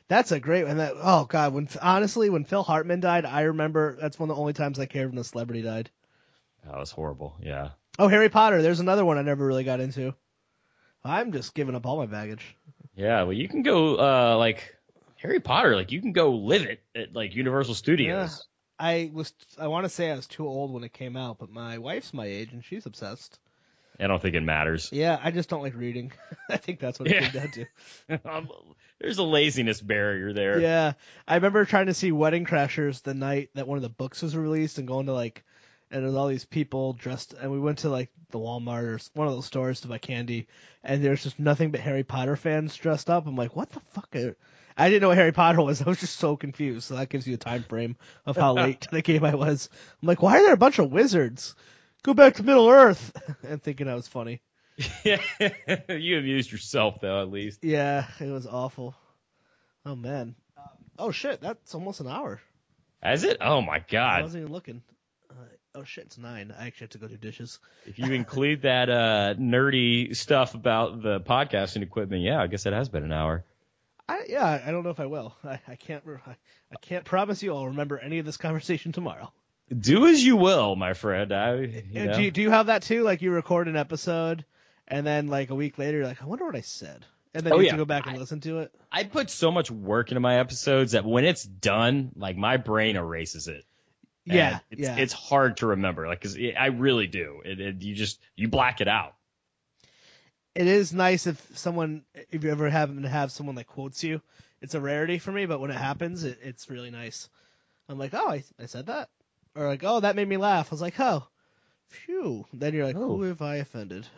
[0.10, 0.78] That's a great one.
[0.78, 4.40] That oh god, when honestly when Phil Hartman died, I remember that's one of the
[4.40, 5.90] only times I cared when a celebrity died.
[6.66, 7.36] That was horrible.
[7.42, 7.70] Yeah.
[8.00, 8.62] Oh, Harry Potter.
[8.62, 10.14] There's another one I never really got into.
[11.04, 12.56] I'm just giving up all my baggage.
[12.96, 14.76] Yeah, well, you can go uh like
[15.18, 18.46] Harry Potter, like you can go live it at like Universal Studios.
[18.80, 21.38] Yeah, I was I want to say I was too old when it came out,
[21.40, 23.40] but my wife's my age and she's obsessed.
[24.00, 24.90] I don't think it matters.
[24.94, 26.12] Yeah, I just don't like reading.
[26.50, 27.30] I think that's what it Yeah.
[27.30, 27.66] came down to.
[29.00, 30.60] There's a laziness barrier there.
[30.60, 30.94] Yeah,
[31.28, 34.36] I remember trying to see Wedding Crashers the night that one of the books was
[34.36, 35.44] released and going to like,
[35.92, 39.28] and there's all these people dressed, and we went to like the Walmart or one
[39.28, 40.48] of those stores to buy candy,
[40.84, 43.28] and there's just nothing but Harry Potter fans dressed up.
[43.28, 44.16] I'm like, what the fuck?
[44.16, 44.36] Are...
[44.76, 45.82] I didn't know what Harry Potter was.
[45.86, 46.88] I was just so confused.
[46.88, 49.70] So that gives you a time frame of how late to the game I was.
[50.02, 51.56] I'm like, why are there a bunch of wizards?
[52.02, 53.12] Go back to Middle Earth,
[53.44, 54.42] and thinking I was funny.
[55.90, 57.64] you amused yourself though, at least.
[57.64, 58.96] Yeah, it was awful.
[59.86, 60.36] Oh man.
[61.00, 62.42] Oh shit, that's almost an hour.
[63.02, 63.38] Has it?
[63.42, 64.20] Oh my god.
[64.20, 64.82] I wasn't even looking.
[65.30, 65.34] Uh,
[65.76, 66.54] oh shit, it's nine.
[66.58, 67.60] I actually have to go do dishes.
[67.86, 72.74] If you include that uh nerdy stuff about the podcasting equipment, yeah, I guess it
[72.74, 73.44] has been an hour.
[74.10, 75.36] I yeah, I don't know if I will.
[75.44, 76.04] I, I can't.
[76.26, 76.32] I,
[76.72, 79.32] I can't promise you I'll remember any of this conversation tomorrow.
[79.78, 81.34] Do as you will, my friend.
[81.34, 82.16] I, you know.
[82.16, 83.04] Do you, do you have that too?
[83.04, 84.46] Like you record an episode,
[84.88, 87.54] and then like a week later, you're like, I wonder what I said, and then
[87.54, 87.72] Oh, you have yeah.
[87.74, 88.74] to go back and I- listen to it.
[88.92, 92.96] I put so much work into my episodes that when it's done, like my brain
[92.96, 93.66] erases it.
[94.26, 94.98] Yeah, it's, yeah.
[94.98, 97.42] it's hard to remember, like, cause I really do.
[97.46, 99.14] It, it, you just you black it out.
[100.54, 104.22] it is nice if someone, if you ever happen to have someone that quotes you.
[104.62, 107.30] It's a rarity for me, but when it happens, it, it's really nice.
[107.88, 109.08] I'm like, oh, I, I said that,
[109.56, 110.68] or like, oh, that made me laugh.
[110.72, 111.26] I was like, oh,
[111.88, 112.46] phew.
[112.52, 113.16] Then you're like, Oh.
[113.18, 114.08] who have I offended?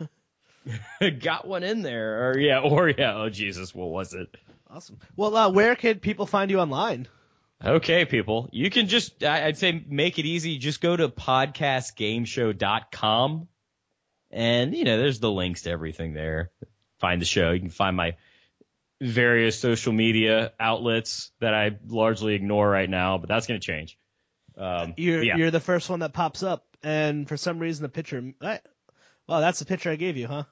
[1.20, 3.16] Got one in there, or yeah, or yeah.
[3.16, 4.36] Oh Jesus, what was it?
[4.68, 4.98] awesome.
[5.16, 7.08] Well, uh, where can people find you online?
[7.62, 10.58] Okay, people, you can just I'd say make it easy.
[10.58, 13.48] Just go to podcastgameshow.com,
[14.30, 16.50] and you know there's the links to everything there.
[17.00, 17.50] Find the show.
[17.50, 18.16] You can find my
[19.00, 23.98] various social media outlets that I largely ignore right now, but that's going to change.
[24.56, 25.36] Um, You're yeah.
[25.36, 28.32] you're the first one that pops up, and for some reason the picture.
[28.40, 28.60] I,
[29.30, 30.44] well, that's the picture I gave you, huh?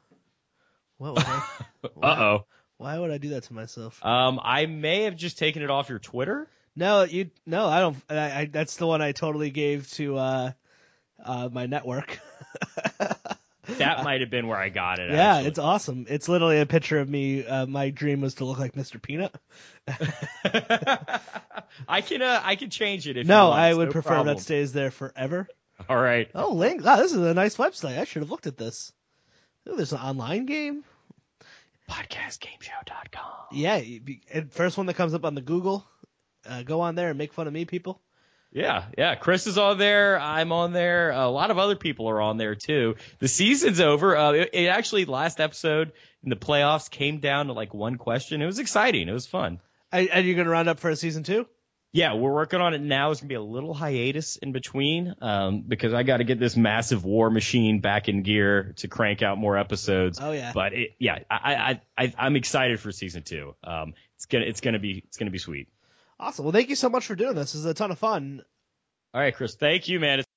[0.98, 1.42] What was I?
[1.84, 1.88] Uh
[2.20, 2.44] oh.
[2.78, 4.00] Why would I do that to myself?
[4.02, 4.08] oh.
[4.10, 6.48] Um, I may have just taken it off your Twitter.
[6.76, 7.30] No, you.
[7.44, 7.96] No, I don't.
[8.08, 10.52] I, I, that's the one I totally gave to uh,
[11.24, 12.18] uh, my network.
[13.76, 15.10] That might have been where I got it.
[15.10, 15.48] yeah, actually.
[15.48, 16.06] it's awesome.
[16.08, 17.44] It's literally a picture of me.
[17.44, 19.00] Uh, my dream was to look like Mr.
[19.00, 19.34] Peanut.
[21.86, 23.60] I can uh, I can change it if you No, want.
[23.60, 24.36] I would no prefer problem.
[24.36, 25.48] that stays there forever.
[25.90, 26.28] All right.
[26.34, 26.84] Oh, link.
[26.84, 27.98] Wow, this is a nice website.
[27.98, 28.92] I should have looked at this.
[29.68, 30.84] Ooh, there's an online game.
[31.90, 33.46] Podcastgameshow.com.
[33.52, 35.86] Yeah, you be- and first one that comes up on the Google.
[36.48, 38.00] Uh, go on there and make fun of me, people.
[38.52, 39.14] Yeah, yeah.
[39.14, 40.18] Chris is on there.
[40.18, 41.10] I'm on there.
[41.10, 42.96] A lot of other people are on there too.
[43.18, 44.16] The season's over.
[44.16, 48.40] Uh, it, it actually last episode in the playoffs came down to like one question.
[48.40, 49.08] It was exciting.
[49.08, 49.60] It was fun.
[49.92, 51.46] Are, are you going to round up for a season two?
[51.92, 53.10] Yeah, we're working on it now.
[53.10, 56.54] It's gonna be a little hiatus in between um, because I got to get this
[56.56, 60.18] massive war machine back in gear to crank out more episodes.
[60.20, 60.52] Oh, yeah.
[60.52, 63.54] But it, yeah, I, I, I, I'm excited for season two.
[63.64, 65.68] Um, it's gonna, it's gonna be, it's gonna be sweet.
[66.20, 66.44] Awesome.
[66.44, 67.52] Well, thank you so much for doing this.
[67.52, 68.42] This is a ton of fun.
[69.14, 69.54] All right, Chris.
[69.54, 70.18] Thank you, man.
[70.20, 70.27] It's-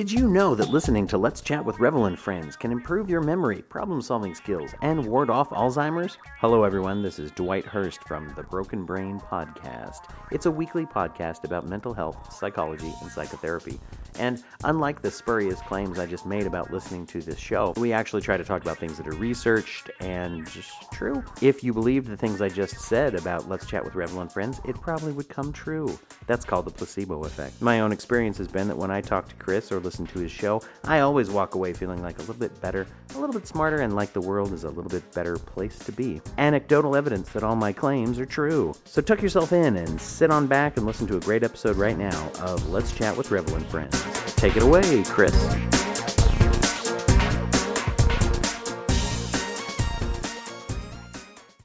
[0.00, 3.20] Did you know that listening to Let's Chat with Revel and Friends can improve your
[3.20, 6.16] memory, problem solving skills, and ward off Alzheimer's?
[6.38, 7.02] Hello, everyone.
[7.02, 10.00] This is Dwight Hurst from the Broken Brain Podcast.
[10.30, 13.78] It's a weekly podcast about mental health, psychology, and psychotherapy.
[14.16, 18.22] And unlike the spurious claims I just made about listening to this show, we actually
[18.22, 21.22] try to talk about things that are researched and just true.
[21.42, 24.60] If you believed the things I just said about Let's Chat with Revel and Friends,
[24.64, 25.98] it probably would come true.
[26.26, 27.60] That's called the placebo effect.
[27.60, 30.30] My own experience has been that when I talk to Chris or listen to his
[30.30, 33.78] show, I always walk away feeling like a little bit better, a little bit smarter,
[33.78, 36.20] and like the world is a little bit better place to be.
[36.38, 38.72] Anecdotal evidence that all my claims are true.
[38.84, 41.98] So tuck yourself in and sit on back and listen to a great episode right
[41.98, 44.00] now of Let's Chat with Revel and Friends.
[44.36, 45.89] Take it away, Chris.